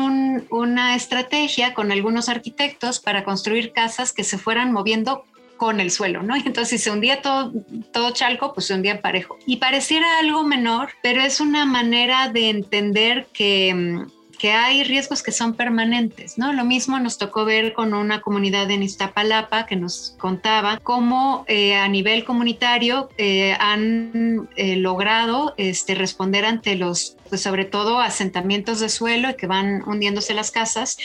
una 0.50 0.97
estrategia 0.97 1.75
con 1.75 1.92
algunos 1.92 2.28
arquitectos 2.28 2.99
para 2.99 3.23
construir 3.23 3.73
casas 3.73 4.12
que 4.12 4.25
se 4.25 4.38
fueran 4.38 4.73
moviendo 4.73 5.25
con 5.56 5.80
el 5.80 5.90
suelo, 5.90 6.23
¿no? 6.23 6.35
Entonces 6.44 6.68
si 6.68 6.78
se 6.78 6.90
hundía 6.90 7.23
todo, 7.23 7.52
todo 7.92 8.11
Chalco, 8.11 8.52
pues 8.54 8.66
se 8.66 8.75
hundía 8.75 9.00
parejo. 9.00 9.38
Y 9.47 9.56
pareciera 9.56 10.18
algo 10.18 10.42
menor, 10.42 10.90
pero 11.02 11.23
es 11.23 11.40
una 11.40 11.64
manera 11.64 12.28
de 12.28 12.50
entender 12.50 13.26
que 13.33 13.73
mm, 13.75 14.13
que 14.45 14.53
hay 14.53 14.85
riesgos 14.85 15.23
que 15.23 15.33
son 15.33 15.55
permanentes, 15.55 16.37
¿no? 16.37 16.53
Lo 16.53 16.67
mismo 16.67 16.99
nos 16.99 17.17
tocó 17.17 17.47
ver 17.47 17.73
con 17.73 17.95
una 17.95 18.21
comunidad 18.21 18.71
en 18.71 18.83
Iztapalapa 18.83 19.65
que 19.65 19.75
nos 19.75 20.15
contaba 20.19 20.79
cómo 20.83 21.47
eh, 21.49 21.77
a 21.77 21.89
nivel 21.89 22.27
comunitario 22.27 23.09
eh, 23.17 23.57
han 23.59 24.51
eh, 24.57 24.77
logrado 24.77 25.55
este, 25.57 25.95
responder 25.95 26.45
ante 26.45 26.77
los 26.77 27.17
pues 27.31 27.41
sobre 27.41 27.65
todo 27.65 28.01
asentamientos 28.01 28.81
de 28.81 28.91
suelo 28.91 29.31
y 29.31 29.35
que 29.35 29.47
van 29.47 29.83
hundiéndose 29.89 30.35
las 30.35 30.51
casas, 30.51 30.99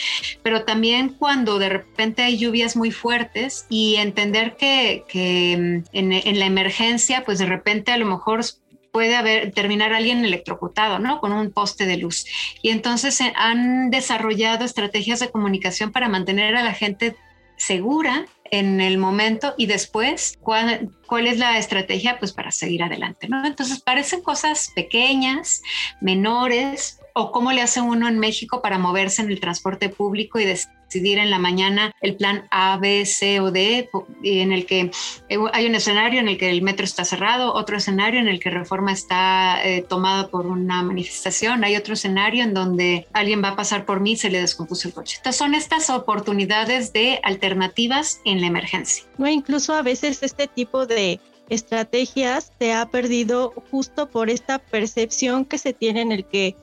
pero 0.43 0.65
también 0.65 1.07
cuando 1.07 1.59
de 1.59 1.69
repente 1.69 2.23
hay 2.23 2.37
lluvias 2.37 2.75
muy 2.75 2.91
fuertes 2.91 3.65
y 3.69 3.95
entender 3.95 4.57
que, 4.57 5.05
que 5.07 5.53
en, 5.53 5.85
en, 5.93 6.39
la 6.39 6.45
emergencia, 6.45 7.23
pues 7.23 7.39
de 7.39 7.45
repente 7.45 7.93
a 7.93 7.97
lo 7.97 8.05
mejor 8.05 8.43
puede 8.91 9.15
haber, 9.15 9.51
terminar 9.51 9.93
alguien 9.93 10.23
electrocutado, 10.23 10.99
¿no? 10.99 11.19
Con 11.19 11.31
un 11.31 11.51
poste 11.51 11.85
de 11.85 11.97
luz. 11.97 12.25
Y 12.61 12.69
entonces 12.69 13.19
eh, 13.21 13.33
han 13.35 13.89
desarrollado 13.89 14.65
estrategias 14.65 15.19
de 15.19 15.29
comunicación 15.29 15.91
para 15.91 16.09
mantener 16.09 16.55
a 16.55 16.63
la 16.63 16.73
gente 16.73 17.15
segura 17.57 18.25
en 18.51 18.81
el 18.81 18.97
momento 18.97 19.53
y 19.57 19.67
después 19.67 20.37
cuál, 20.41 20.89
cuál, 21.07 21.27
es 21.27 21.37
la 21.37 21.57
estrategia 21.57 22.17
pues 22.17 22.33
para 22.33 22.51
seguir 22.51 22.83
adelante, 22.83 23.27
¿no? 23.27 23.45
Entonces 23.45 23.81
parecen 23.81 24.21
cosas 24.21 24.71
pequeñas, 24.75 25.61
menores, 26.01 26.98
o 27.13 27.31
cómo 27.31 27.51
le 27.51 27.61
hace 27.61 27.81
uno 27.81 28.07
en 28.07 28.19
México 28.19 28.61
para 28.61 28.77
moverse 28.77 29.21
en 29.21 29.29
el 29.29 29.39
transporte 29.39 29.89
público 29.89 30.39
y 30.39 30.45
decidir 30.45 31.19
en 31.19 31.29
la 31.29 31.39
mañana 31.39 31.93
el 32.01 32.15
plan 32.15 32.47
A, 32.49 32.77
B, 32.77 33.05
C 33.05 33.39
o 33.39 33.51
D, 33.51 33.89
en 34.23 34.51
el 34.51 34.65
que 34.65 34.91
eh, 35.29 35.37
hay 35.53 35.65
un 35.67 35.75
escenario 35.75 36.19
en 36.19 36.27
el 36.27 36.37
que 36.37 36.49
el 36.49 36.61
metro 36.61 36.83
está 36.83 37.05
cerrado, 37.05 37.53
otro 37.53 37.77
escenario 37.77 38.19
en 38.19 38.27
el 38.27 38.39
que 38.39 38.49
Reforma 38.49 38.91
está 38.91 39.59
eh, 39.63 39.85
tomada 39.87 40.27
por 40.29 40.47
una 40.47 40.81
manifestación, 40.81 41.63
hay 41.63 41.75
otro 41.75 41.93
escenario 41.93 42.43
en 42.43 42.53
donde 42.53 43.07
alguien 43.13 43.43
va 43.43 43.49
a 43.49 43.55
pasar 43.55 43.85
por 43.85 43.99
mí 43.99 44.13
y 44.13 44.17
se 44.17 44.29
le 44.29 44.41
descompuso 44.41 44.87
el 44.87 44.93
coche. 44.93 45.17
Entonces 45.17 45.37
son 45.37 45.53
estas 45.53 45.89
oportunidades 45.89 46.91
de 46.93 47.19
alternativas 47.23 48.21
en 48.25 48.41
la 48.41 48.47
emergencia. 48.47 49.05
No, 49.17 49.27
incluso 49.27 49.73
a 49.73 49.81
veces 49.81 50.23
este 50.23 50.47
tipo 50.47 50.85
de 50.85 51.19
estrategias 51.49 52.51
se 52.59 52.73
ha 52.73 52.85
perdido 52.87 53.53
justo 53.71 54.07
por 54.09 54.29
esta 54.29 54.59
percepción 54.59 55.45
que 55.45 55.57
se 55.57 55.73
tiene 55.73 56.01
en 56.01 56.11
el 56.11 56.25
que 56.25 56.55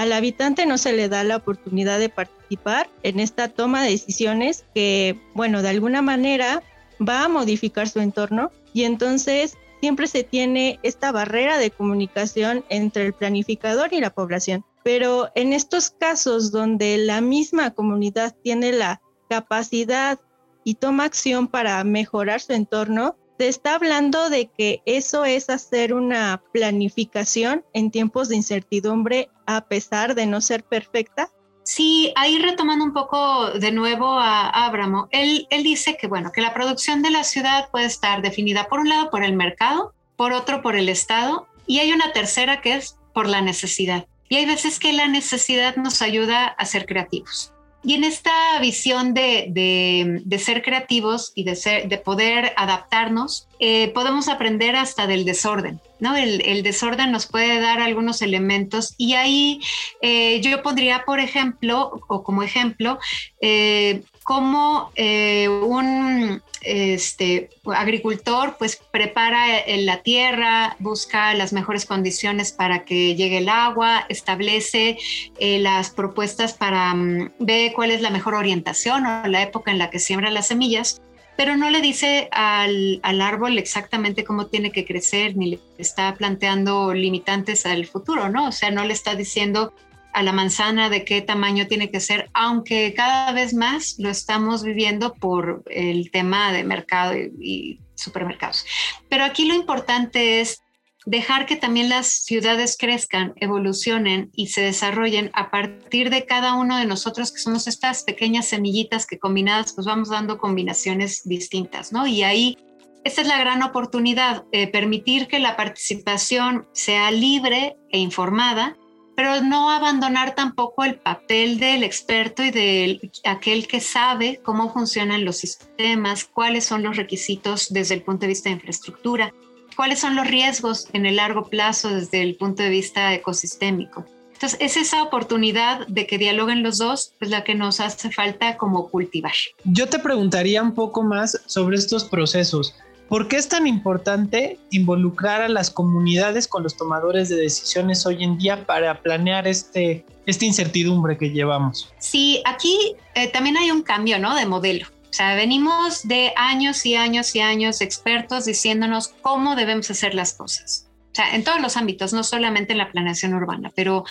al 0.00 0.14
habitante 0.14 0.64
no 0.64 0.78
se 0.78 0.94
le 0.94 1.10
da 1.10 1.24
la 1.24 1.36
oportunidad 1.36 1.98
de 1.98 2.08
participar 2.08 2.88
en 3.02 3.20
esta 3.20 3.48
toma 3.48 3.82
de 3.82 3.90
decisiones 3.90 4.64
que, 4.74 5.20
bueno, 5.34 5.60
de 5.60 5.68
alguna 5.68 6.00
manera 6.00 6.62
va 7.06 7.24
a 7.24 7.28
modificar 7.28 7.86
su 7.86 8.00
entorno 8.00 8.50
y 8.72 8.84
entonces 8.84 9.58
siempre 9.82 10.06
se 10.06 10.24
tiene 10.24 10.78
esta 10.82 11.12
barrera 11.12 11.58
de 11.58 11.70
comunicación 11.70 12.64
entre 12.70 13.04
el 13.04 13.12
planificador 13.12 13.92
y 13.92 14.00
la 14.00 14.08
población. 14.08 14.64
Pero 14.82 15.28
en 15.34 15.52
estos 15.52 15.90
casos 15.90 16.50
donde 16.50 16.96
la 16.96 17.20
misma 17.20 17.72
comunidad 17.72 18.34
tiene 18.42 18.72
la 18.72 19.02
capacidad 19.28 20.18
y 20.64 20.76
toma 20.76 21.04
acción 21.04 21.46
para 21.46 21.84
mejorar 21.84 22.40
su 22.40 22.54
entorno, 22.54 23.18
se 23.40 23.48
está 23.48 23.76
hablando 23.76 24.28
de 24.28 24.50
que 24.50 24.82
eso 24.84 25.24
es 25.24 25.48
hacer 25.48 25.94
una 25.94 26.42
planificación 26.52 27.64
en 27.72 27.90
tiempos 27.90 28.28
de 28.28 28.36
incertidumbre 28.36 29.30
a 29.46 29.64
pesar 29.64 30.14
de 30.14 30.26
no 30.26 30.42
ser 30.42 30.62
perfecta. 30.62 31.30
Sí, 31.62 32.12
ahí 32.16 32.38
retomando 32.38 32.84
un 32.84 32.92
poco 32.92 33.52
de 33.52 33.72
nuevo 33.72 34.10
a 34.18 34.50
Abramo, 34.50 35.08
él, 35.10 35.46
él 35.48 35.62
dice 35.62 35.96
que 35.96 36.06
bueno, 36.06 36.32
que 36.32 36.42
la 36.42 36.52
producción 36.52 37.00
de 37.00 37.12
la 37.12 37.24
ciudad 37.24 37.70
puede 37.70 37.86
estar 37.86 38.20
definida 38.20 38.68
por 38.68 38.80
un 38.80 38.90
lado 38.90 39.08
por 39.08 39.24
el 39.24 39.34
mercado, 39.34 39.94
por 40.16 40.34
otro 40.34 40.60
por 40.60 40.76
el 40.76 40.90
Estado 40.90 41.46
y 41.66 41.78
hay 41.78 41.94
una 41.94 42.12
tercera 42.12 42.60
que 42.60 42.74
es 42.74 42.98
por 43.14 43.26
la 43.26 43.40
necesidad. 43.40 44.06
Y 44.28 44.36
hay 44.36 44.44
veces 44.44 44.78
que 44.78 44.92
la 44.92 45.08
necesidad 45.08 45.76
nos 45.76 46.02
ayuda 46.02 46.44
a 46.44 46.66
ser 46.66 46.84
creativos. 46.84 47.54
Y 47.82 47.94
en 47.94 48.04
esta 48.04 48.58
visión 48.60 49.14
de, 49.14 50.22
ser 50.38 50.62
creativos 50.62 51.32
y 51.34 51.44
de, 51.44 51.56
ser, 51.56 51.88
de 51.88 51.96
poder 51.96 52.52
adaptarnos, 52.56 53.48
eh, 53.58 53.88
podemos 53.94 54.28
aprender 54.28 54.76
hasta 54.76 55.06
del 55.06 55.24
desorden, 55.24 55.80
¿no? 55.98 56.14
El, 56.14 56.62
desorden 56.62 57.10
nos 57.10 57.26
puede 57.26 57.58
dar 57.58 57.80
algunos 57.80 58.20
elementos 58.20 58.94
y 58.98 59.14
ahí 59.14 59.60
eh, 60.02 60.40
yo 60.42 60.62
pondría, 60.62 61.04
por 61.06 61.20
ejemplo, 61.20 62.00
o 62.06 62.22
como 62.22 62.42
ejemplo, 62.42 62.98
eh, 63.40 64.02
como 64.24 64.90
un 64.96 66.42
este, 66.62 67.50
agricultor 67.64 68.56
pues 68.58 68.76
prepara 68.90 69.46
la 69.66 70.02
tierra, 70.02 70.76
busca 70.78 71.34
las 71.34 71.52
mejores 71.52 71.86
condiciones 71.86 72.52
para 72.52 72.84
que 72.84 73.14
llegue 73.14 73.38
el 73.38 73.48
agua, 73.48 74.04
establece 74.08 74.98
eh, 75.38 75.58
las 75.58 75.90
propuestas 75.90 76.52
para 76.52 76.94
mm, 76.94 77.32
ver 77.38 77.72
cuál 77.72 77.90
es 77.90 78.02
la 78.02 78.10
mejor 78.10 78.34
orientación 78.34 79.06
o 79.06 79.26
la 79.26 79.42
época 79.42 79.70
en 79.70 79.78
la 79.78 79.90
que 79.90 79.98
siembra 79.98 80.30
las 80.30 80.48
semillas, 80.48 81.00
pero 81.36 81.56
no 81.56 81.70
le 81.70 81.80
dice 81.80 82.28
al, 82.32 83.00
al 83.02 83.22
árbol 83.22 83.56
exactamente 83.56 84.24
cómo 84.24 84.46
tiene 84.46 84.70
que 84.72 84.84
crecer, 84.84 85.36
ni 85.36 85.52
le 85.52 85.60
está 85.78 86.14
planteando 86.14 86.92
limitantes 86.92 87.64
al 87.64 87.86
futuro, 87.86 88.28
¿no? 88.28 88.48
O 88.48 88.52
sea, 88.52 88.70
no 88.70 88.84
le 88.84 88.92
está 88.92 89.14
diciendo 89.14 89.72
a 90.12 90.22
la 90.22 90.32
manzana 90.32 90.88
de 90.88 91.04
qué 91.04 91.20
tamaño 91.20 91.66
tiene 91.66 91.90
que 91.90 92.00
ser, 92.00 92.30
aunque 92.34 92.94
cada 92.94 93.32
vez 93.32 93.54
más 93.54 93.96
lo 93.98 94.10
estamos 94.10 94.62
viviendo 94.62 95.14
por 95.14 95.62
el 95.70 96.10
tema 96.10 96.52
de 96.52 96.64
mercado 96.64 97.14
y, 97.14 97.80
supermercados. 97.94 98.64
Pero 99.10 99.24
aquí 99.24 99.44
lo 99.44 99.54
importante 99.54 100.40
es 100.40 100.62
dejar 101.04 101.44
que 101.44 101.56
también 101.56 101.90
las 101.90 102.06
ciudades 102.06 102.76
crezcan, 102.78 103.34
evolucionen 103.36 104.30
y 104.34 104.48
se 104.48 104.62
desarrollen 104.62 105.30
a 105.34 105.50
partir 105.50 106.08
de 106.08 106.24
cada 106.24 106.54
uno 106.54 106.78
de 106.78 106.86
nosotros, 106.86 107.30
que 107.30 107.40
somos 107.40 107.66
estas 107.66 108.04
pequeñas 108.04 108.48
semillitas 108.48 109.06
que 109.06 109.18
combinadas, 109.18 109.74
pues 109.74 109.86
vamos 109.86 110.08
dando 110.08 110.38
combinaciones 110.38 111.28
distintas, 111.28 111.92
¿no? 111.92 112.06
Y 112.06 112.22
ahí, 112.22 112.56
esta 113.04 113.20
es 113.20 113.28
la 113.28 113.38
gran 113.38 113.62
oportunidad, 113.62 114.44
eh, 114.52 114.66
permitir 114.66 115.28
que 115.28 115.40
la 115.40 115.56
participación 115.56 116.66
sea 116.72 117.10
libre 117.10 117.76
e 117.90 117.98
informada 117.98 118.78
pero 119.20 119.42
no 119.42 119.68
abandonar 119.68 120.34
tampoco 120.34 120.82
el 120.82 120.94
papel 120.94 121.58
del 121.58 121.84
experto 121.84 122.42
y 122.42 122.50
de 122.50 123.10
aquel 123.26 123.68
que 123.68 123.78
sabe 123.78 124.40
cómo 124.42 124.72
funcionan 124.72 125.26
los 125.26 125.36
sistemas, 125.36 126.24
cuáles 126.24 126.64
son 126.64 126.82
los 126.82 126.96
requisitos 126.96 127.66
desde 127.68 127.96
el 127.96 128.02
punto 128.02 128.22
de 128.22 128.28
vista 128.28 128.48
de 128.48 128.54
infraestructura, 128.54 129.34
cuáles 129.76 129.98
son 129.98 130.16
los 130.16 130.26
riesgos 130.26 130.88
en 130.94 131.04
el 131.04 131.16
largo 131.16 131.44
plazo 131.44 131.90
desde 131.90 132.22
el 132.22 132.36
punto 132.36 132.62
de 132.62 132.70
vista 132.70 133.12
ecosistémico. 133.12 134.06
Entonces, 134.32 134.58
es 134.58 134.78
esa 134.78 135.02
oportunidad 135.02 135.86
de 135.86 136.06
que 136.06 136.16
dialoguen 136.16 136.62
los 136.62 136.78
dos, 136.78 137.12
pues 137.18 137.30
la 137.30 137.44
que 137.44 137.54
nos 137.54 137.78
hace 137.80 138.10
falta 138.10 138.56
como 138.56 138.88
cultivar. 138.88 139.34
Yo 139.64 139.86
te 139.86 139.98
preguntaría 139.98 140.62
un 140.62 140.72
poco 140.72 141.02
más 141.02 141.38
sobre 141.44 141.76
estos 141.76 142.04
procesos. 142.04 142.74
¿Por 143.10 143.26
qué 143.26 143.38
es 143.38 143.48
tan 143.48 143.66
importante 143.66 144.60
involucrar 144.70 145.42
a 145.42 145.48
las 145.48 145.68
comunidades 145.68 146.46
con 146.46 146.62
los 146.62 146.76
tomadores 146.76 147.28
de 147.28 147.34
decisiones 147.34 148.06
hoy 148.06 148.22
en 148.22 148.38
día 148.38 148.64
para 148.64 149.00
planear 149.00 149.48
este, 149.48 150.04
esta 150.26 150.44
incertidumbre 150.44 151.18
que 151.18 151.30
llevamos? 151.30 151.92
Sí, 151.98 152.40
aquí 152.46 152.94
eh, 153.16 153.26
también 153.26 153.56
hay 153.56 153.72
un 153.72 153.82
cambio 153.82 154.20
¿no? 154.20 154.36
de 154.36 154.46
modelo. 154.46 154.86
O 154.86 155.12
sea, 155.12 155.34
venimos 155.34 156.06
de 156.06 156.32
años 156.36 156.86
y 156.86 156.94
años 156.94 157.34
y 157.34 157.40
años 157.40 157.80
expertos 157.80 158.44
diciéndonos 158.44 159.08
cómo 159.08 159.56
debemos 159.56 159.90
hacer 159.90 160.14
las 160.14 160.34
cosas. 160.34 160.86
O 161.10 161.14
sea, 161.16 161.34
en 161.34 161.42
todos 161.42 161.60
los 161.60 161.76
ámbitos, 161.76 162.12
no 162.12 162.22
solamente 162.22 162.70
en 162.74 162.78
la 162.78 162.92
planeación 162.92 163.34
urbana, 163.34 163.72
pero 163.74 164.04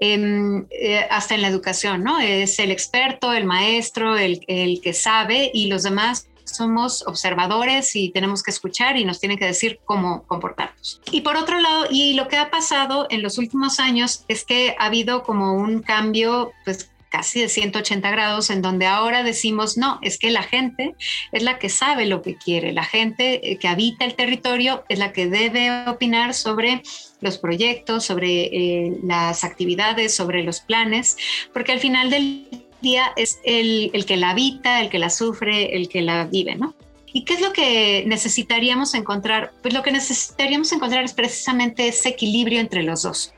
em, 0.00 0.64
eh, 0.70 1.06
hasta 1.10 1.34
en 1.34 1.42
la 1.42 1.48
educación, 1.48 2.02
¿no? 2.02 2.20
Es 2.20 2.58
el 2.58 2.70
experto, 2.70 3.34
el 3.34 3.44
maestro, 3.44 4.16
el, 4.16 4.40
el 4.48 4.80
que 4.80 4.94
sabe 4.94 5.50
y 5.52 5.66
los 5.66 5.82
demás 5.82 6.26
somos 6.56 7.06
observadores 7.06 7.94
y 7.96 8.10
tenemos 8.10 8.42
que 8.42 8.50
escuchar 8.50 8.96
y 8.96 9.04
nos 9.04 9.20
tienen 9.20 9.38
que 9.38 9.46
decir 9.46 9.80
cómo 9.84 10.24
comportarnos. 10.26 11.00
Y 11.10 11.20
por 11.20 11.36
otro 11.36 11.60
lado, 11.60 11.86
y 11.90 12.14
lo 12.14 12.28
que 12.28 12.36
ha 12.36 12.50
pasado 12.50 13.06
en 13.10 13.22
los 13.22 13.38
últimos 13.38 13.80
años 13.80 14.24
es 14.28 14.44
que 14.44 14.74
ha 14.78 14.86
habido 14.86 15.22
como 15.22 15.54
un 15.54 15.82
cambio, 15.82 16.52
pues 16.64 16.90
casi 17.08 17.40
de 17.40 17.48
180 17.48 18.10
grados, 18.10 18.50
en 18.50 18.62
donde 18.62 18.86
ahora 18.86 19.22
decimos, 19.22 19.78
no, 19.78 19.98
es 20.02 20.18
que 20.18 20.30
la 20.30 20.42
gente 20.42 20.94
es 21.32 21.42
la 21.42 21.58
que 21.58 21.68
sabe 21.68 22.06
lo 22.06 22.20
que 22.20 22.36
quiere, 22.36 22.72
la 22.72 22.84
gente 22.84 23.52
eh, 23.52 23.58
que 23.58 23.68
habita 23.68 24.04
el 24.04 24.14
territorio 24.14 24.84
es 24.88 24.98
la 24.98 25.12
que 25.12 25.26
debe 25.26 25.88
opinar 25.88 26.34
sobre 26.34 26.82
los 27.20 27.38
proyectos, 27.38 28.04
sobre 28.04 28.44
eh, 28.44 28.98
las 29.02 29.44
actividades, 29.44 30.14
sobre 30.14 30.42
los 30.42 30.60
planes, 30.60 31.16
porque 31.52 31.72
al 31.72 31.80
final 31.80 32.10
del 32.10 32.65
día 32.80 33.12
es 33.16 33.40
el, 33.44 33.90
que 34.06 34.16
la 34.16 34.30
habita, 34.30 34.80
el 34.80 34.90
que 34.90 34.98
la 34.98 35.10
sufre, 35.10 35.76
el 35.76 35.88
que 35.88 36.02
la 36.02 36.24
vive, 36.24 36.56
¿no? 36.56 36.74
¿Y 37.12 37.24
qué 37.24 37.34
es 37.34 37.40
lo 37.40 37.52
que 37.52 38.04
necesitaríamos 38.06 38.94
encontrar? 38.94 39.52
Pues 39.62 39.72
lo 39.72 39.82
que 39.82 39.92
necesitaríamos 39.92 40.70
encontrar 40.72 41.04
es 41.04 41.14
precisamente 41.14 41.88
ese 41.88 42.10
equilibrio 42.10 42.60
entre 42.60 42.82
los 42.82 43.02
dos. 43.02 43.32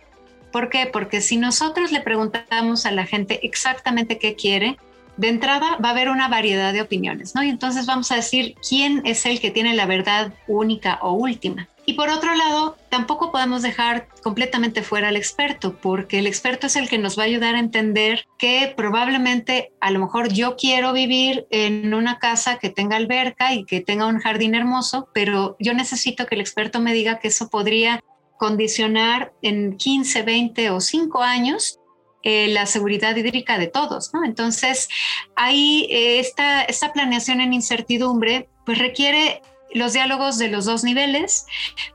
¿Por 0.50 0.68
qué? 0.70 0.86
Porque 0.86 1.20
si 1.20 1.36
nosotros 1.36 1.92
le 1.92 2.00
preguntamos 2.00 2.86
a 2.86 2.90
la 2.90 3.06
gente 3.06 3.40
exactamente 3.42 4.18
qué 4.18 4.34
quiere, 4.34 4.78
de 5.16 5.28
entrada 5.28 5.76
va 5.84 5.88
a 5.88 5.92
haber 5.92 6.08
una 6.08 6.28
variedad 6.28 6.72
de 6.72 6.80
opiniones, 6.80 7.34
¿no? 7.34 7.42
Y 7.42 7.50
entonces 7.50 7.86
vamos 7.86 8.10
a 8.10 8.16
decir 8.16 8.54
quién 8.66 9.02
es 9.04 9.26
el 9.26 9.40
que 9.40 9.50
tiene 9.50 9.74
la 9.74 9.86
verdad 9.86 10.32
única 10.46 10.98
o 11.02 11.12
última. 11.12 11.68
Y 11.88 11.94
por 11.94 12.10
otro 12.10 12.34
lado, 12.34 12.76
tampoco 12.90 13.32
podemos 13.32 13.62
dejar 13.62 14.08
completamente 14.22 14.82
fuera 14.82 15.08
al 15.08 15.16
experto, 15.16 15.74
porque 15.80 16.18
el 16.18 16.26
experto 16.26 16.66
es 16.66 16.76
el 16.76 16.86
que 16.86 16.98
nos 16.98 17.18
va 17.18 17.22
a 17.22 17.26
ayudar 17.26 17.54
a 17.54 17.60
entender 17.60 18.26
que 18.38 18.74
probablemente 18.76 19.72
a 19.80 19.90
lo 19.90 20.00
mejor 20.00 20.30
yo 20.30 20.56
quiero 20.56 20.92
vivir 20.92 21.46
en 21.50 21.94
una 21.94 22.18
casa 22.18 22.58
que 22.58 22.68
tenga 22.68 22.96
alberca 22.96 23.54
y 23.54 23.64
que 23.64 23.80
tenga 23.80 24.04
un 24.04 24.18
jardín 24.18 24.54
hermoso, 24.54 25.08
pero 25.14 25.56
yo 25.60 25.72
necesito 25.72 26.26
que 26.26 26.34
el 26.34 26.42
experto 26.42 26.78
me 26.78 26.92
diga 26.92 27.20
que 27.20 27.28
eso 27.28 27.48
podría 27.48 28.04
condicionar 28.38 29.32
en 29.40 29.78
15, 29.78 30.24
20 30.24 30.68
o 30.68 30.82
5 30.82 31.22
años 31.22 31.80
eh, 32.22 32.48
la 32.48 32.66
seguridad 32.66 33.16
hídrica 33.16 33.56
de 33.56 33.68
todos. 33.68 34.10
Entonces, 34.26 34.90
ahí 35.36 35.86
eh, 35.88 36.18
esta, 36.18 36.64
esta 36.64 36.92
planeación 36.92 37.40
en 37.40 37.54
incertidumbre 37.54 38.50
pues 38.66 38.76
requiere 38.76 39.40
los 39.72 39.92
diálogos 39.92 40.38
de 40.38 40.48
los 40.48 40.64
dos 40.64 40.84
niveles, 40.84 41.46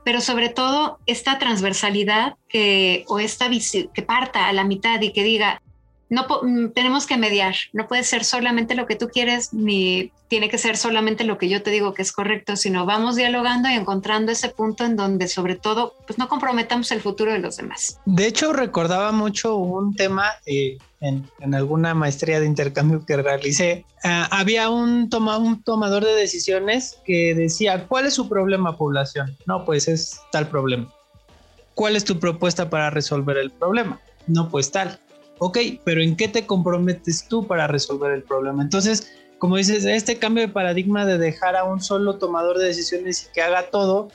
pero 0.04 0.20
sobre 0.20 0.48
todo 0.48 0.98
esta 1.06 1.38
transversalidad 1.38 2.34
que, 2.48 3.04
o 3.08 3.18
esta 3.18 3.48
que 3.50 4.02
parta 4.02 4.48
a 4.48 4.52
la 4.52 4.64
mitad 4.64 5.00
y 5.00 5.12
que 5.12 5.22
diga, 5.22 5.60
no 6.08 6.26
mm, 6.42 6.70
tenemos 6.70 7.06
que 7.06 7.16
mediar, 7.16 7.54
no 7.72 7.86
puede 7.88 8.04
ser 8.04 8.24
solamente 8.24 8.74
lo 8.74 8.86
que 8.86 8.96
tú 8.96 9.08
quieres 9.08 9.52
ni 9.52 10.12
tiene 10.28 10.48
que 10.48 10.58
ser 10.58 10.76
solamente 10.76 11.24
lo 11.24 11.38
que 11.38 11.48
yo 11.48 11.62
te 11.62 11.70
digo 11.70 11.94
que 11.94 12.02
es 12.02 12.12
correcto, 12.12 12.56
sino 12.56 12.86
vamos 12.86 13.16
dialogando 13.16 13.68
y 13.68 13.74
encontrando 13.74 14.32
ese 14.32 14.48
punto 14.48 14.84
en 14.84 14.96
donde 14.96 15.28
sobre 15.28 15.54
todo 15.54 15.94
pues 16.06 16.18
no 16.18 16.28
comprometamos 16.28 16.90
el 16.90 17.00
futuro 17.00 17.32
de 17.32 17.38
los 17.38 17.56
demás. 17.56 18.00
De 18.04 18.26
hecho 18.26 18.52
recordaba 18.52 19.12
mucho 19.12 19.56
un 19.56 19.94
tema 19.94 20.30
eh, 20.46 20.78
en, 21.04 21.28
en, 21.40 21.54
alguna 21.54 21.94
maestría 21.94 22.40
de 22.40 22.46
intercambio 22.46 23.04
que 23.06 23.16
realicé, 23.16 23.84
uh, 24.04 24.26
había 24.30 24.68
un, 24.68 25.08
toma, 25.08 25.38
un 25.38 25.62
tomador 25.62 26.04
de 26.04 26.14
decisiones 26.14 26.98
que 27.04 27.34
decía, 27.34 27.86
¿cuál 27.86 28.06
es 28.06 28.14
su 28.14 28.28
problema 28.28 28.76
población? 28.76 29.36
No, 29.46 29.64
pues 29.64 29.88
es 29.88 30.20
tal 30.32 30.48
problema. 30.48 30.92
¿Cuál 31.74 31.96
es 31.96 32.04
tu 32.04 32.18
propuesta 32.18 32.70
para 32.70 32.90
resolver 32.90 33.36
el 33.36 33.50
problema? 33.50 34.00
No, 34.26 34.48
pues 34.48 34.70
tal 34.70 34.98
ok, 35.38 35.58
pero 35.84 36.02
¿en 36.02 36.16
qué 36.16 36.28
te 36.28 36.46
comprometes 36.46 37.28
tú 37.28 37.46
para 37.46 37.66
resolver 37.66 38.12
el 38.12 38.22
problema? 38.22 38.62
Entonces, 38.62 39.12
como 39.38 39.56
dices, 39.56 39.84
este 39.84 40.18
cambio 40.18 40.46
de 40.46 40.52
paradigma 40.52 41.04
de 41.04 41.18
dejar 41.18 41.56
a 41.56 41.64
un 41.64 41.80
solo 41.80 42.16
tomador 42.16 42.58
de 42.58 42.66
decisiones 42.66 43.24
y 43.24 43.32
que 43.32 43.42
haga 43.42 43.70
todo 43.70 44.08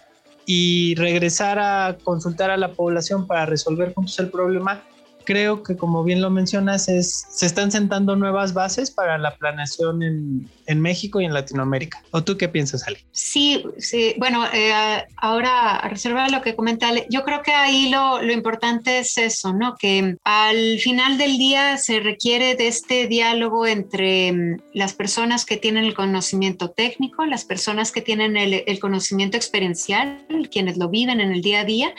y 0.45 0.95
regresar 0.95 1.59
a 1.59 1.97
consultar 2.03 2.49
a 2.49 2.57
la 2.57 2.73
población 2.73 3.27
para 3.27 3.45
resolver 3.45 3.93
juntos 3.93 4.17
el 4.19 4.29
problema, 4.29 4.83
creo 5.29 5.61
que 5.61 5.77
como 5.77 6.03
bien 6.03 6.21
lo 6.21 6.31
mencionas, 6.31 6.89
es, 6.89 7.27
se 7.29 7.45
están 7.45 7.71
sentando 7.71 8.15
nuevas 8.15 8.55
bases 8.55 8.89
para 8.89 9.19
la 9.19 9.35
planeación 9.35 10.01
en, 10.01 10.49
en 10.65 10.81
México 10.81 11.21
y 11.21 11.25
en 11.25 11.35
Latinoamérica. 11.35 12.03
¿O 12.09 12.23
tú 12.23 12.35
qué 12.35 12.49
piensas, 12.49 12.87
Ale? 12.87 13.05
Sí, 13.11 13.63
sí. 13.77 14.15
bueno, 14.17 14.43
eh, 14.51 14.73
ahora 15.17 15.75
a 15.75 15.87
reservar 15.87 16.31
lo 16.31 16.41
que 16.41 16.55
comenta 16.55 16.87
Ale, 16.87 17.05
yo 17.11 17.23
creo 17.25 17.43
que 17.43 17.51
ahí 17.51 17.89
lo, 17.91 18.23
lo 18.23 18.33
importante 18.33 18.97
es 18.97 19.19
eso, 19.19 19.53
¿no? 19.53 19.75
Que 19.77 20.15
al 20.23 20.79
final 20.79 21.19
del 21.19 21.37
día 21.37 21.77
se 21.77 21.99
requiere 21.99 22.55
de 22.55 22.67
este 22.67 23.05
diálogo 23.05 23.67
entre 23.67 24.31
mm, 24.31 24.61
las 24.73 24.93
personas 24.93 25.45
que 25.45 25.57
tienen 25.57 25.85
el 25.85 25.93
conocimiento 25.93 26.71
técnico, 26.71 27.23
las 27.27 27.45
personas 27.45 27.91
que 27.91 28.01
tienen 28.01 28.35
el, 28.35 28.63
el 28.65 28.79
conocimiento 28.79 29.37
experiencial, 29.37 30.25
quienes 30.51 30.77
lo 30.77 30.89
viven 30.89 31.21
en 31.21 31.31
el 31.31 31.43
día 31.43 31.59
a 31.59 31.65
día, 31.65 31.93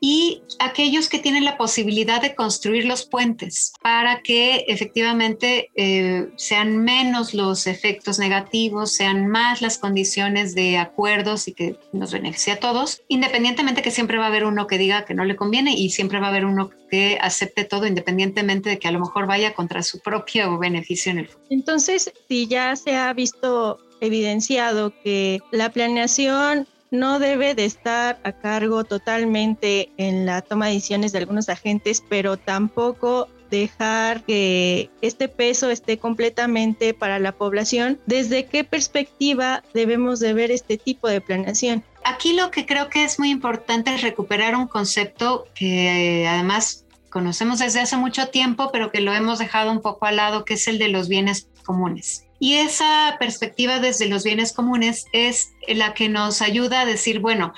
y 0.00 0.42
aquellos 0.60 1.08
que 1.08 1.18
tienen 1.18 1.44
la 1.44 1.56
posibilidad 1.56 2.22
de 2.22 2.36
construir 2.36 2.75
los 2.84 3.06
puentes 3.06 3.72
para 3.82 4.20
que 4.20 4.64
efectivamente 4.68 5.70
eh, 5.74 6.28
sean 6.36 6.76
menos 6.76 7.34
los 7.34 7.66
efectos 7.66 8.18
negativos, 8.18 8.92
sean 8.92 9.28
más 9.28 9.62
las 9.62 9.78
condiciones 9.78 10.54
de 10.54 10.78
acuerdos 10.78 11.48
y 11.48 11.52
que 11.52 11.76
nos 11.92 12.12
beneficie 12.12 12.52
a 12.52 12.60
todos, 12.60 13.02
independientemente 13.08 13.82
que 13.82 13.90
siempre 13.90 14.18
va 14.18 14.24
a 14.24 14.28
haber 14.28 14.44
uno 14.44 14.66
que 14.66 14.78
diga 14.78 15.04
que 15.04 15.14
no 15.14 15.24
le 15.24 15.36
conviene 15.36 15.74
y 15.74 15.90
siempre 15.90 16.20
va 16.20 16.26
a 16.26 16.30
haber 16.30 16.44
uno 16.44 16.70
que 16.90 17.18
acepte 17.20 17.64
todo 17.64 17.86
independientemente 17.86 18.70
de 18.70 18.78
que 18.78 18.88
a 18.88 18.92
lo 18.92 19.00
mejor 19.00 19.26
vaya 19.26 19.54
contra 19.54 19.82
su 19.82 20.00
propio 20.00 20.58
beneficio 20.58 21.12
en 21.12 21.18
el 21.18 21.28
futuro. 21.28 21.46
Entonces, 21.50 22.12
si 22.28 22.46
ya 22.46 22.76
se 22.76 22.94
ha 22.94 23.12
visto 23.12 23.78
evidenciado 24.00 24.92
que 25.02 25.40
la 25.50 25.70
planeación 25.70 26.66
no 26.90 27.18
debe 27.18 27.54
de 27.54 27.64
estar 27.64 28.18
a 28.24 28.32
cargo 28.32 28.84
totalmente 28.84 29.90
en 29.96 30.26
la 30.26 30.42
toma 30.42 30.66
de 30.66 30.74
decisiones 30.74 31.12
de 31.12 31.18
algunos 31.18 31.48
agentes, 31.48 32.02
pero 32.08 32.36
tampoco 32.36 33.28
dejar 33.50 34.24
que 34.24 34.90
este 35.02 35.28
peso 35.28 35.70
esté 35.70 35.98
completamente 35.98 36.94
para 36.94 37.18
la 37.18 37.32
población. 37.32 38.00
¿Desde 38.06 38.46
qué 38.46 38.64
perspectiva 38.64 39.62
debemos 39.72 40.20
de 40.20 40.32
ver 40.32 40.50
este 40.50 40.78
tipo 40.78 41.08
de 41.08 41.20
planeación? 41.20 41.84
Aquí 42.04 42.32
lo 42.32 42.50
que 42.50 42.66
creo 42.66 42.88
que 42.88 43.04
es 43.04 43.18
muy 43.18 43.30
importante 43.30 43.94
es 43.94 44.02
recuperar 44.02 44.54
un 44.56 44.66
concepto 44.66 45.46
que 45.54 46.22
eh, 46.22 46.28
además 46.28 46.84
conocemos 47.10 47.58
desde 47.60 47.80
hace 47.80 47.96
mucho 47.96 48.28
tiempo, 48.28 48.70
pero 48.72 48.90
que 48.90 49.00
lo 49.00 49.12
hemos 49.12 49.38
dejado 49.38 49.72
un 49.72 49.80
poco 49.80 50.06
al 50.06 50.16
lado, 50.16 50.44
que 50.44 50.54
es 50.54 50.68
el 50.68 50.78
de 50.78 50.88
los 50.88 51.08
bienes 51.08 51.48
comunes. 51.64 52.25
Y 52.38 52.54
esa 52.54 53.16
perspectiva 53.18 53.78
desde 53.80 54.06
los 54.06 54.24
bienes 54.24 54.52
comunes 54.52 55.06
es 55.12 55.52
la 55.68 55.94
que 55.94 56.08
nos 56.08 56.42
ayuda 56.42 56.82
a 56.82 56.86
decir, 56.86 57.20
bueno, 57.20 57.54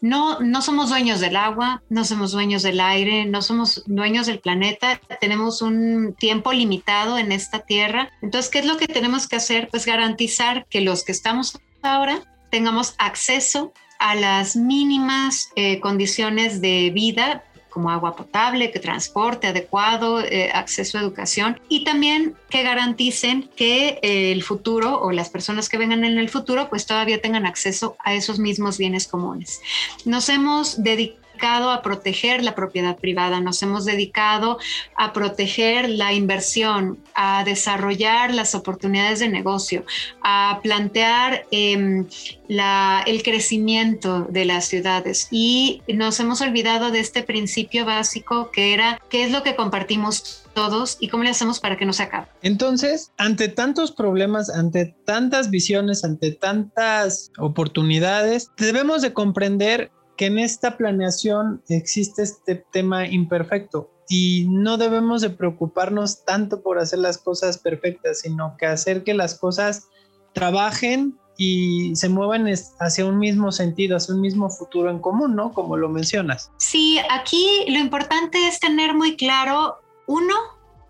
no, 0.00 0.40
no 0.40 0.62
somos 0.62 0.90
dueños 0.90 1.20
del 1.20 1.36
agua, 1.36 1.82
no 1.88 2.04
somos 2.04 2.32
dueños 2.32 2.62
del 2.62 2.80
aire, 2.80 3.24
no 3.24 3.42
somos 3.42 3.82
dueños 3.86 4.26
del 4.26 4.40
planeta, 4.40 5.00
tenemos 5.20 5.62
un 5.62 6.14
tiempo 6.18 6.52
limitado 6.52 7.18
en 7.18 7.32
esta 7.32 7.60
tierra. 7.60 8.10
Entonces, 8.22 8.50
¿qué 8.50 8.60
es 8.60 8.66
lo 8.66 8.76
que 8.76 8.86
tenemos 8.86 9.26
que 9.26 9.36
hacer? 9.36 9.68
Pues 9.70 9.86
garantizar 9.86 10.66
que 10.66 10.80
los 10.80 11.04
que 11.04 11.12
estamos 11.12 11.58
ahora 11.82 12.22
tengamos 12.50 12.94
acceso 12.98 13.72
a 13.98 14.14
las 14.14 14.56
mínimas 14.56 15.50
eh, 15.56 15.80
condiciones 15.80 16.60
de 16.60 16.90
vida 16.90 17.44
como 17.76 17.90
agua 17.90 18.16
potable, 18.16 18.70
que 18.70 18.78
transporte 18.78 19.48
adecuado, 19.48 20.22
eh, 20.22 20.50
acceso 20.50 20.96
a 20.96 21.02
educación 21.02 21.60
y 21.68 21.84
también 21.84 22.34
que 22.48 22.62
garanticen 22.62 23.50
que 23.54 23.98
eh, 24.00 24.32
el 24.32 24.42
futuro 24.42 24.98
o 25.02 25.12
las 25.12 25.28
personas 25.28 25.68
que 25.68 25.76
vengan 25.76 26.02
en 26.02 26.16
el 26.16 26.30
futuro 26.30 26.70
pues 26.70 26.86
todavía 26.86 27.20
tengan 27.20 27.44
acceso 27.44 27.94
a 28.02 28.14
esos 28.14 28.38
mismos 28.38 28.78
bienes 28.78 29.06
comunes. 29.06 29.60
Nos 30.06 30.30
hemos 30.30 30.82
dedicado 30.82 31.25
a 31.42 31.82
proteger 31.82 32.42
la 32.42 32.54
propiedad 32.54 32.96
privada, 32.96 33.40
nos 33.40 33.62
hemos 33.62 33.84
dedicado 33.84 34.58
a 34.96 35.12
proteger 35.12 35.88
la 35.88 36.12
inversión, 36.12 36.98
a 37.14 37.44
desarrollar 37.44 38.34
las 38.34 38.54
oportunidades 38.54 39.20
de 39.20 39.28
negocio, 39.28 39.84
a 40.22 40.60
plantear 40.62 41.46
em, 41.50 42.06
el 42.48 43.22
crecimiento 43.22 44.26
de 44.30 44.44
las 44.44 44.66
ciudades 44.66 45.28
y 45.30 45.82
nos 45.88 46.20
hemos 46.20 46.40
olvidado 46.40 46.90
de 46.90 47.00
este 47.00 47.22
principio 47.22 47.84
básico 47.84 48.50
que 48.50 48.74
era 48.74 49.00
qué 49.10 49.24
es 49.24 49.32
lo 49.32 49.42
que 49.42 49.56
compartimos 49.56 50.46
todos 50.54 50.96
y 51.00 51.08
cómo 51.08 51.22
le 51.22 51.30
hacemos 51.30 51.60
para 51.60 51.76
que 51.76 51.84
no 51.84 51.92
se 51.92 52.04
acabe. 52.04 52.28
Entonces, 52.40 53.12
ante 53.18 53.48
tantos 53.48 53.92
problemas, 53.92 54.48
ante 54.48 54.86
tantas 55.04 55.50
visiones, 55.50 56.02
ante 56.02 56.32
tantas 56.32 57.30
oportunidades, 57.38 58.50
debemos 58.56 59.02
de 59.02 59.12
comprender 59.12 59.90
que 60.16 60.26
en 60.26 60.38
esta 60.38 60.76
planeación 60.76 61.62
existe 61.68 62.22
este 62.22 62.56
tema 62.56 63.06
imperfecto 63.06 63.90
y 64.08 64.46
no 64.48 64.78
debemos 64.78 65.22
de 65.22 65.30
preocuparnos 65.30 66.24
tanto 66.24 66.62
por 66.62 66.78
hacer 66.78 67.00
las 67.00 67.18
cosas 67.18 67.58
perfectas, 67.58 68.20
sino 68.20 68.56
que 68.56 68.66
hacer 68.66 69.04
que 69.04 69.14
las 69.14 69.38
cosas 69.38 69.88
trabajen 70.32 71.18
y 71.36 71.94
se 71.96 72.08
muevan 72.08 72.46
hacia 72.78 73.04
un 73.04 73.18
mismo 73.18 73.52
sentido, 73.52 73.96
hacia 73.96 74.14
un 74.14 74.20
mismo 74.20 74.48
futuro 74.48 74.90
en 74.90 75.00
común, 75.00 75.34
¿no? 75.34 75.52
Como 75.52 75.76
lo 75.76 75.88
mencionas. 75.88 76.50
Sí, 76.56 76.98
aquí 77.10 77.46
lo 77.68 77.78
importante 77.78 78.48
es 78.48 78.60
tener 78.60 78.94
muy 78.94 79.16
claro, 79.16 79.76
uno, 80.06 80.34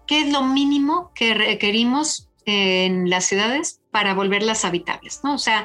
qué 0.06 0.20
es 0.20 0.32
lo 0.32 0.42
mínimo 0.42 1.10
que 1.14 1.34
requerimos 1.34 2.28
en 2.44 3.10
las 3.10 3.24
ciudades 3.24 3.80
para 3.96 4.12
volverlas 4.12 4.66
habitables, 4.66 5.20
¿no? 5.24 5.36
O 5.36 5.38
sea, 5.38 5.64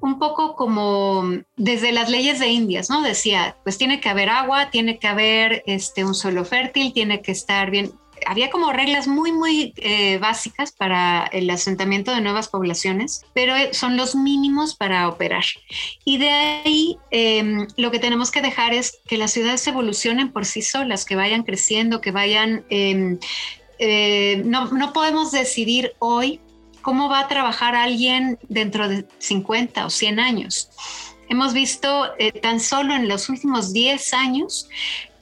un 0.00 0.18
poco 0.18 0.56
como 0.56 1.22
desde 1.58 1.92
las 1.92 2.08
leyes 2.08 2.38
de 2.38 2.48
Indias, 2.48 2.88
¿no? 2.88 3.02
Decía, 3.02 3.58
pues 3.62 3.76
tiene 3.76 4.00
que 4.00 4.08
haber 4.08 4.30
agua, 4.30 4.70
tiene 4.70 4.98
que 4.98 5.06
haber 5.06 5.64
este, 5.66 6.02
un 6.02 6.14
suelo 6.14 6.46
fértil, 6.46 6.94
tiene 6.94 7.20
que 7.20 7.30
estar 7.30 7.70
bien. 7.70 7.92
Había 8.24 8.48
como 8.48 8.72
reglas 8.72 9.06
muy, 9.06 9.32
muy 9.32 9.74
eh, 9.76 10.16
básicas 10.16 10.72
para 10.72 11.26
el 11.30 11.50
asentamiento 11.50 12.14
de 12.14 12.22
nuevas 12.22 12.48
poblaciones, 12.48 13.26
pero 13.34 13.54
eh, 13.54 13.74
son 13.74 13.98
los 13.98 14.14
mínimos 14.14 14.74
para 14.74 15.06
operar. 15.06 15.44
Y 16.06 16.16
de 16.16 16.30
ahí 16.30 16.96
em, 17.10 17.66
lo 17.76 17.90
que 17.90 17.98
tenemos 17.98 18.30
que 18.30 18.40
dejar 18.40 18.72
es 18.72 18.98
que 19.06 19.18
las 19.18 19.32
ciudades 19.32 19.66
evolucionen 19.66 20.32
por 20.32 20.46
sí 20.46 20.62
solas, 20.62 21.04
que 21.04 21.16
vayan 21.16 21.42
creciendo, 21.42 22.00
que 22.00 22.12
vayan... 22.12 22.64
Em, 22.70 23.18
eh, 23.80 24.42
no, 24.44 24.72
no 24.72 24.92
podemos 24.92 25.30
decidir 25.30 25.92
hoy 26.00 26.40
cómo 26.82 27.08
va 27.08 27.20
a 27.20 27.28
trabajar 27.28 27.74
alguien 27.74 28.38
dentro 28.48 28.88
de 28.88 29.06
50 29.18 29.86
o 29.86 29.90
100 29.90 30.20
años. 30.20 30.70
Hemos 31.28 31.52
visto 31.52 32.10
eh, 32.18 32.32
tan 32.32 32.58
solo 32.58 32.94
en 32.94 33.08
los 33.08 33.28
últimos 33.28 33.72
10 33.72 34.14
años 34.14 34.68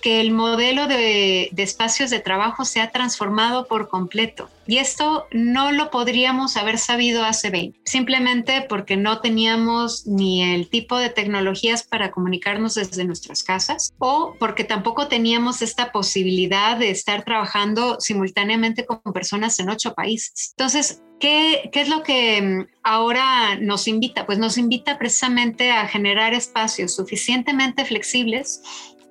que 0.07 0.21
el 0.21 0.31
modelo 0.31 0.87
de, 0.87 1.51
espacios 1.57 2.11
de 2.11 2.21
trabajo 2.21 2.65
se 2.65 2.81
ha 2.81 2.93
transformado 2.93 3.67
por 3.67 3.89
completo. 3.89 4.49
Y 4.65 4.79
esto 4.79 5.27
no 5.33 5.73
lo 5.73 5.91
podríamos 5.91 6.57
haber 6.57 6.79
sabido 6.79 7.25
hace 7.25 7.51
20, 7.51 7.81
simplemente 7.85 8.65
porque 8.69 8.97
no 8.97 9.21
teníamos 9.21 10.07
ni 10.07 10.45
el 10.45 10.69
tipo 10.69 10.97
de 10.97 11.11
tecnologías 11.11 11.83
para 11.83 12.13
comunicarnos 12.13 12.75
desde 12.75 13.05
nuestras 13.05 13.43
casas 13.43 13.95
o 13.99 14.37
porque 14.39 14.63
tampoco 14.63 15.09
teníamos 15.09 15.61
esta 15.61 15.91
posibilidad 15.91 16.77
de 16.77 16.91
estar 16.91 17.25
trabajando 17.25 17.97
simultáneamente 17.99 18.87
con 18.87 19.01
personas 19.13 19.59
en 19.59 19.71
ocho 19.71 19.93
países. 19.95 20.55
Entonces, 20.57 21.03
¿Qué, 21.19 21.71
¿Qué, 21.73 21.81
es 21.81 21.89
lo 21.89 22.03
que 22.03 22.43
mm, 22.43 22.67
ahora 22.83 23.57
nos 23.59 23.89
invita? 23.89 24.27
Pues 24.27 24.39
nos 24.39 24.59
invita 24.59 24.99
precisamente 24.99 25.73
a 25.73 25.89
generar 25.89 26.35
espacios 26.35 26.95
suficientemente 26.95 27.87
flexibles 27.87 28.61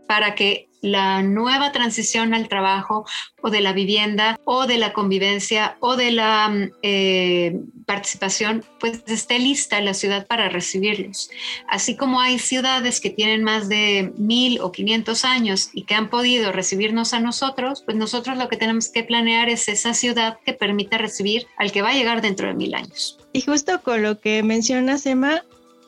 para 0.08 0.36
que 0.36 0.68
la 0.86 1.24
nueva 1.24 1.72
transición 1.72 2.36
al 2.36 2.48
trabajo 2.48 3.06
o 3.42 3.50
de 3.50 3.62
la 3.62 3.74
vivienda 3.74 4.40
o 4.46 4.68
de 4.68 4.78
la 4.78 4.94
convivencia 4.94 5.78
o 5.80 5.96
de 5.96 6.12
la 6.12 6.48
mm, 6.48 6.72
eh, 6.84 7.60
participación, 7.88 8.64
pues 8.80 9.02
esté 9.08 9.40
lista 9.40 9.82
la 9.82 9.96
ciudad 9.96 10.28
para 10.28 10.48
recibirlos. 10.48 11.30
Así 11.68 11.96
como 11.96 12.22
hay 12.22 12.38
ciudades 12.38 13.00
que 13.00 13.10
tienen 13.10 13.44
más 13.44 13.68
de 13.68 14.14
mil 14.18 14.60
o 14.62 14.72
quinientos 14.72 15.26
años 15.26 15.70
y 15.74 15.84
que 15.84 15.96
han 15.96 16.10
podido 16.10 16.52
recibirnos 16.52 17.14
a 17.14 17.20
nosotros, 17.20 17.82
pues 17.84 17.98
nosotros 17.98 18.38
lo 18.38 18.48
que 18.48 18.58
tenemos 18.58 18.90
que 18.90 19.04
planear 19.04 19.50
es 19.50 19.68
esa 19.68 19.96
ciudad 19.96 20.38
que 20.46 20.54
permita 20.54 21.00
recibir 21.00 21.48
al 21.58 21.72
que 21.72 21.82
va 21.82 21.90
a 21.90 21.94
llegar 21.94 22.22
dentro 22.22 22.48
de 22.48 22.54
mil 22.54 22.76
años. 22.76 23.18
Y 23.34 23.42
justo 23.42 23.82
con 23.82 24.04
lo 24.04 24.20
que 24.20 24.44
mencionas, 24.44 25.06
Emma, 25.08 25.44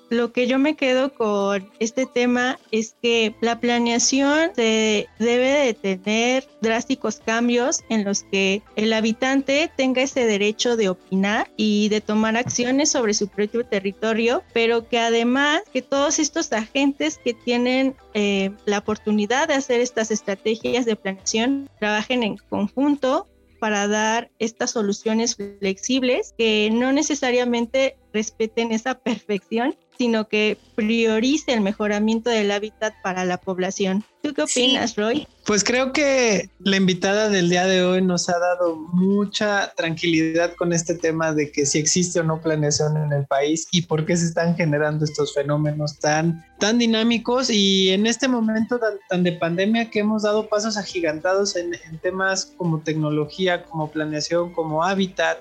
lo 0.09 0.31
que 0.31 0.47
yo 0.47 0.59
me 0.59 0.75
quedo 0.75 1.13
con 1.13 1.69
este 1.79 2.05
tema 2.05 2.59
es 2.71 2.95
que 3.01 3.35
la 3.41 3.59
planeación 3.59 4.51
se 4.55 5.07
debe 5.19 5.49
de 5.49 5.73
tener 5.73 6.47
drásticos 6.61 7.19
cambios 7.19 7.81
en 7.89 8.03
los 8.03 8.23
que 8.23 8.61
el 8.75 8.93
habitante 8.93 9.71
tenga 9.75 10.01
ese 10.01 10.25
derecho 10.25 10.77
de 10.77 10.89
opinar 10.89 11.49
y 11.57 11.89
de 11.89 12.01
tomar 12.01 12.37
acciones 12.37 12.91
sobre 12.91 13.13
su 13.13 13.27
propio 13.27 13.65
territorio, 13.65 14.43
pero 14.53 14.87
que 14.87 14.99
además 14.99 15.61
que 15.73 15.81
todos 15.81 16.19
estos 16.19 16.51
agentes 16.53 17.19
que 17.23 17.33
tienen 17.33 17.95
eh, 18.13 18.51
la 18.65 18.79
oportunidad 18.79 19.47
de 19.47 19.55
hacer 19.55 19.81
estas 19.81 20.11
estrategias 20.11 20.85
de 20.85 20.95
planeación 20.95 21.69
trabajen 21.79 22.23
en 22.23 22.37
conjunto 22.37 23.27
para 23.59 23.87
dar 23.87 24.29
estas 24.39 24.71
soluciones 24.71 25.35
flexibles 25.35 26.33
que 26.37 26.69
no 26.71 26.91
necesariamente 26.91 27.97
respeten 28.17 28.71
esa 28.71 28.95
perfección, 28.95 29.75
sino 29.95 30.27
que 30.27 30.57
priorice 30.73 31.53
el 31.53 31.61
mejoramiento 31.61 32.31
del 32.31 32.49
hábitat 32.49 32.95
para 33.03 33.25
la 33.25 33.37
población. 33.37 34.03
¿Tú 34.23 34.33
qué 34.33 34.41
opinas, 34.41 34.95
Roy? 34.95 35.27
Pues 35.45 35.63
creo 35.63 35.93
que 35.93 36.49
la 36.59 36.77
invitada 36.77 37.29
del 37.29 37.49
día 37.49 37.65
de 37.65 37.83
hoy 37.83 38.01
nos 38.01 38.27
ha 38.29 38.39
dado 38.39 38.75
mucha 38.75 39.71
tranquilidad 39.75 40.55
con 40.55 40.73
este 40.73 40.95
tema 40.95 41.31
de 41.31 41.51
que 41.51 41.67
si 41.67 41.77
existe 41.77 42.19
o 42.19 42.23
no 42.23 42.41
planeación 42.41 42.97
en 42.97 43.13
el 43.13 43.27
país 43.27 43.67
y 43.71 43.83
por 43.83 44.05
qué 44.05 44.17
se 44.17 44.25
están 44.25 44.55
generando 44.55 45.05
estos 45.05 45.35
fenómenos 45.35 45.99
tan, 45.99 46.43
tan 46.59 46.79
dinámicos 46.79 47.51
y 47.51 47.89
en 47.89 48.07
este 48.07 48.27
momento 48.27 48.79
tan, 49.09 49.23
de 49.23 49.31
pandemia 49.33 49.91
que 49.91 49.99
hemos 49.99 50.23
dado 50.23 50.49
pasos 50.49 50.75
agigantados 50.75 51.55
en, 51.55 51.75
en 51.75 51.99
temas 51.99 52.53
como 52.57 52.79
tecnología, 52.79 53.63
como 53.63 53.91
planeación, 53.91 54.53
como 54.53 54.83
hábitat. 54.83 55.37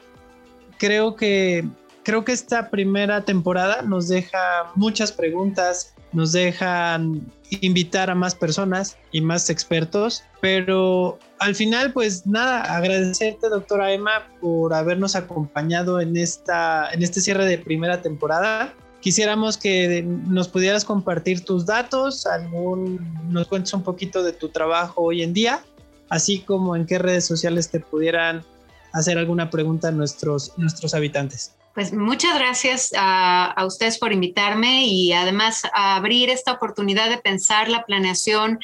Creo 0.78 1.16
que 1.16 1.64
creo 2.06 2.24
que 2.24 2.30
esta 2.30 2.70
primera 2.70 3.24
temporada 3.24 3.82
nos 3.82 4.06
deja 4.06 4.70
muchas 4.76 5.10
preguntas, 5.10 5.92
nos 6.12 6.30
dejan 6.30 7.32
invitar 7.50 8.10
a 8.10 8.14
más 8.14 8.32
personas 8.32 8.96
y 9.10 9.20
más 9.20 9.50
expertos, 9.50 10.22
pero 10.40 11.18
al 11.40 11.56
final 11.56 11.92
pues 11.92 12.24
nada, 12.24 12.62
agradecerte 12.76 13.48
doctora 13.48 13.92
Emma 13.92 14.28
por 14.40 14.72
habernos 14.72 15.16
acompañado 15.16 16.00
en, 16.00 16.16
esta, 16.16 16.92
en 16.92 17.02
este 17.02 17.20
cierre 17.20 17.44
de 17.44 17.58
primera 17.58 18.00
temporada. 18.02 18.72
Quisiéramos 19.00 19.56
que 19.56 20.04
nos 20.04 20.46
pudieras 20.46 20.84
compartir 20.84 21.44
tus 21.44 21.66
datos, 21.66 22.24
algún, 22.24 23.00
nos 23.30 23.48
cuentes 23.48 23.74
un 23.74 23.82
poquito 23.82 24.22
de 24.22 24.32
tu 24.32 24.50
trabajo 24.50 25.02
hoy 25.02 25.24
en 25.24 25.34
día, 25.34 25.60
así 26.08 26.38
como 26.38 26.76
en 26.76 26.86
qué 26.86 26.98
redes 26.98 27.24
sociales 27.24 27.68
te 27.68 27.80
pudieran 27.80 28.44
hacer 28.92 29.18
alguna 29.18 29.50
pregunta 29.50 29.88
a 29.88 29.90
nuestros, 29.90 30.52
nuestros 30.56 30.94
habitantes. 30.94 31.55
Pues 31.76 31.92
muchas 31.92 32.38
gracias 32.38 32.94
a, 32.96 33.54
ustedes 33.66 33.98
por 33.98 34.10
invitarme 34.10 34.86
y 34.86 35.12
además 35.12 35.62
a 35.74 35.96
abrir 35.96 36.30
esta 36.30 36.52
oportunidad 36.52 37.10
de 37.10 37.18
pensar 37.18 37.68
la 37.68 37.84
planeación, 37.84 38.60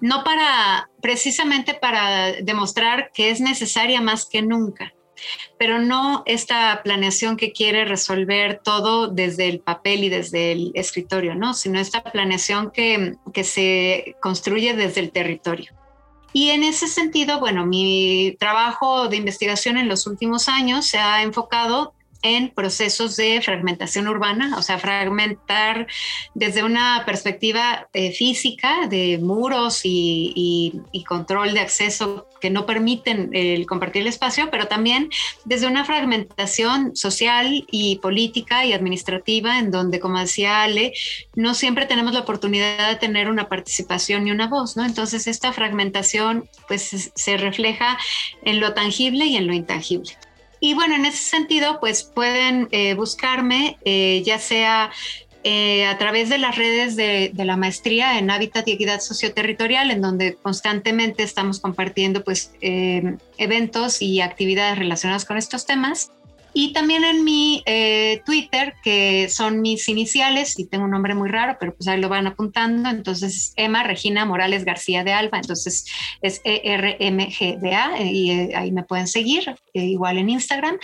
no 0.00 0.24
para, 0.24 0.88
precisamente 1.02 1.74
para 1.74 2.32
demostrar 2.32 3.10
que 3.12 3.28
es 3.28 3.42
necesaria 3.42 4.00
más 4.00 4.24
que 4.24 4.40
nunca, 4.40 4.94
pero 5.58 5.80
no 5.80 6.22
esta 6.24 6.80
planeación 6.82 7.36
que 7.36 7.52
quiere 7.52 7.84
resolver 7.84 8.62
todo 8.64 9.08
desde 9.08 9.50
el 9.50 9.60
papel 9.60 10.04
y 10.04 10.08
desde 10.08 10.52
el 10.52 10.72
escritorio, 10.74 11.34
¿no? 11.34 11.52
Sino 11.52 11.78
esta 11.78 12.02
planeación 12.04 12.70
que, 12.70 13.16
que 13.34 13.44
se 13.44 14.16
construye 14.22 14.72
desde 14.72 15.02
el 15.02 15.12
territorio. 15.12 15.74
Y 16.32 16.48
en 16.48 16.64
ese 16.64 16.88
sentido, 16.88 17.38
bueno, 17.38 17.66
mi 17.66 18.34
trabajo 18.40 19.08
de 19.08 19.18
investigación 19.18 19.76
en 19.76 19.88
los 19.88 20.06
últimos 20.06 20.48
años 20.48 20.86
se 20.86 20.96
ha 20.96 21.22
enfocado 21.22 21.92
en 22.22 22.50
procesos 22.50 23.16
de 23.16 23.40
fragmentación 23.42 24.08
urbana, 24.08 24.56
o 24.56 24.62
sea, 24.62 24.78
fragmentar 24.78 25.86
desde 26.34 26.62
una 26.62 27.02
perspectiva 27.06 27.88
eh, 27.92 28.12
física 28.12 28.86
de 28.88 29.18
muros 29.18 29.80
y, 29.84 30.82
control 31.06 31.54
de 31.54 31.60
acceso 31.60 32.26
que 32.40 32.50
no 32.50 32.66
permiten 32.66 33.30
el 33.32 33.64
compartir 33.64 34.02
el 34.02 34.08
espacio, 34.08 34.50
pero 34.50 34.66
también 34.66 35.08
desde 35.44 35.68
una 35.68 35.84
fragmentación 35.84 36.96
social 36.96 37.64
y 37.70 37.96
política 37.96 38.66
y 38.66 38.72
administrativa, 38.72 39.60
en 39.60 39.70
donde, 39.70 40.00
como 40.00 40.18
decía 40.18 40.62
Ale, 40.62 40.92
no 41.36 41.54
siempre 41.54 41.86
tenemos 41.86 42.12
la 42.12 42.20
oportunidad 42.20 42.88
de 42.88 42.96
tener 42.96 43.30
una 43.30 43.48
participación 43.48 44.26
y 44.26 44.32
una 44.32 44.48
voz, 44.48 44.76
¿no? 44.76 44.84
Entonces, 44.84 45.28
esta 45.28 45.52
fragmentación, 45.52 46.48
pues, 46.66 47.12
se 47.14 47.36
refleja 47.36 47.98
en 48.42 48.58
lo 48.58 48.74
tangible 48.74 49.26
y 49.26 49.36
en 49.36 49.46
lo 49.46 49.52
intangible. 49.52 50.12
Y 50.66 50.74
bueno, 50.74 50.96
en 50.96 51.06
ese 51.06 51.22
sentido, 51.22 51.78
pues 51.78 52.02
pueden 52.02 52.66
eh, 52.72 52.94
buscarme, 52.94 53.78
eh, 53.84 54.24
ya 54.26 54.40
sea 54.40 54.90
eh, 55.44 55.86
a 55.86 55.96
través 55.96 56.28
de 56.28 56.38
las 56.38 56.56
redes 56.56 56.96
de, 56.96 57.30
de, 57.32 57.44
la 57.44 57.56
maestría 57.56 58.18
en 58.18 58.32
hábitat 58.32 58.66
y 58.66 58.72
equidad 58.72 58.98
socioterritorial, 58.98 59.92
en 59.92 60.00
donde 60.00 60.34
constantemente 60.34 61.22
estamos 61.22 61.60
compartiendo 61.60 62.24
pues, 62.24 62.50
eventos 62.60 64.02
y 64.02 64.20
actividades 64.20 64.76
relacionadas 64.76 65.24
con 65.24 65.36
estos 65.36 65.66
temas. 65.66 66.10
Y 66.58 66.72
también 66.72 67.04
en 67.04 67.22
mi 67.22 67.62
eh, 67.66 68.22
Twitter, 68.24 68.76
que 68.82 69.28
son 69.28 69.60
mis 69.60 69.90
iniciales, 69.90 70.58
y 70.58 70.64
tengo 70.64 70.86
un 70.86 70.90
nombre 70.90 71.14
muy 71.14 71.28
raro, 71.28 71.58
pero 71.60 71.76
pues 71.76 71.86
ahí 71.86 72.00
lo 72.00 72.08
van 72.08 72.26
apuntando. 72.26 72.88
Entonces, 72.88 73.52
Emma 73.56 73.82
Regina 73.82 74.24
Morales 74.24 74.64
García 74.64 75.04
de 75.04 75.12
Alba. 75.12 75.36
Entonces, 75.36 75.84
es 76.22 76.40
E-R-M-G-D-A, 76.44 78.02
y 78.02 78.30
eh, 78.30 78.52
ahí 78.56 78.72
me 78.72 78.84
pueden 78.84 79.06
seguir, 79.06 79.54
eh, 79.74 79.84
igual 79.84 80.16
en 80.16 80.30
Instagram. 80.30 80.78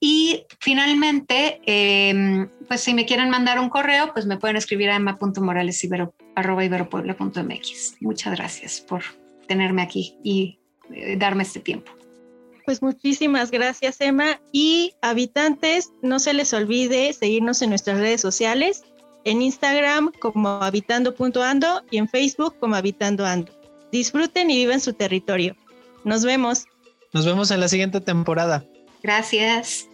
Y 0.00 0.44
finalmente, 0.58 1.60
em, 1.66 2.48
pues 2.66 2.80
si 2.80 2.94
me 2.94 3.04
quieren 3.04 3.28
mandar 3.28 3.60
un 3.60 3.68
correo, 3.68 4.14
pues 4.14 4.24
me 4.24 4.38
pueden 4.38 4.56
escribir 4.56 4.88
a 4.88 4.96
emma.morales.iberopuebla.mx. 4.96 7.96
Muchas 8.00 8.38
gracias 8.38 8.80
por 8.80 9.02
tenerme 9.46 9.82
aquí 9.82 10.16
y 10.24 10.60
darme 11.18 11.42
este 11.42 11.60
tiempo. 11.60 11.99
Pues 12.64 12.82
muchísimas 12.82 13.50
gracias, 13.50 14.00
Emma. 14.00 14.40
Y 14.52 14.94
habitantes, 15.02 15.90
no 16.02 16.18
se 16.18 16.34
les 16.34 16.52
olvide 16.52 17.12
seguirnos 17.12 17.62
en 17.62 17.70
nuestras 17.70 17.98
redes 17.98 18.20
sociales, 18.20 18.82
en 19.24 19.42
Instagram 19.42 20.12
como 20.20 20.48
habitando.ando 20.48 21.82
y 21.90 21.98
en 21.98 22.08
Facebook 22.08 22.56
como 22.58 22.76
habitando.ando. 22.76 23.52
Disfruten 23.92 24.50
y 24.50 24.56
vivan 24.56 24.80
su 24.80 24.92
territorio. 24.92 25.56
Nos 26.04 26.24
vemos. 26.24 26.66
Nos 27.12 27.26
vemos 27.26 27.50
en 27.50 27.60
la 27.60 27.68
siguiente 27.68 28.00
temporada. 28.00 28.64
Gracias. 29.02 29.88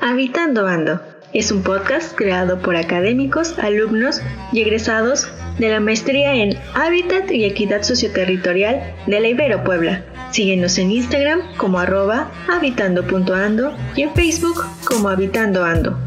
Habitando 0.00 0.66
Ando 0.66 1.00
es 1.32 1.50
un 1.50 1.62
podcast 1.62 2.14
creado 2.14 2.60
por 2.60 2.76
académicos, 2.76 3.58
alumnos 3.58 4.20
y 4.52 4.60
egresados 4.60 5.28
de 5.58 5.68
la 5.70 5.80
maestría 5.80 6.34
en 6.34 6.56
Hábitat 6.74 7.30
y 7.30 7.44
Equidad 7.44 7.82
Socioterritorial 7.82 8.94
de 9.06 9.20
la 9.20 9.28
Ibero 9.28 9.64
Puebla. 9.64 10.02
Síguenos 10.30 10.78
en 10.78 10.90
Instagram 10.90 11.40
como 11.56 11.78
arroba 11.78 12.30
habitando.ando 12.48 13.76
y 13.94 14.02
en 14.02 14.14
Facebook 14.14 14.64
como 14.84 15.08
habitando 15.08 15.64
ando. 15.64 15.98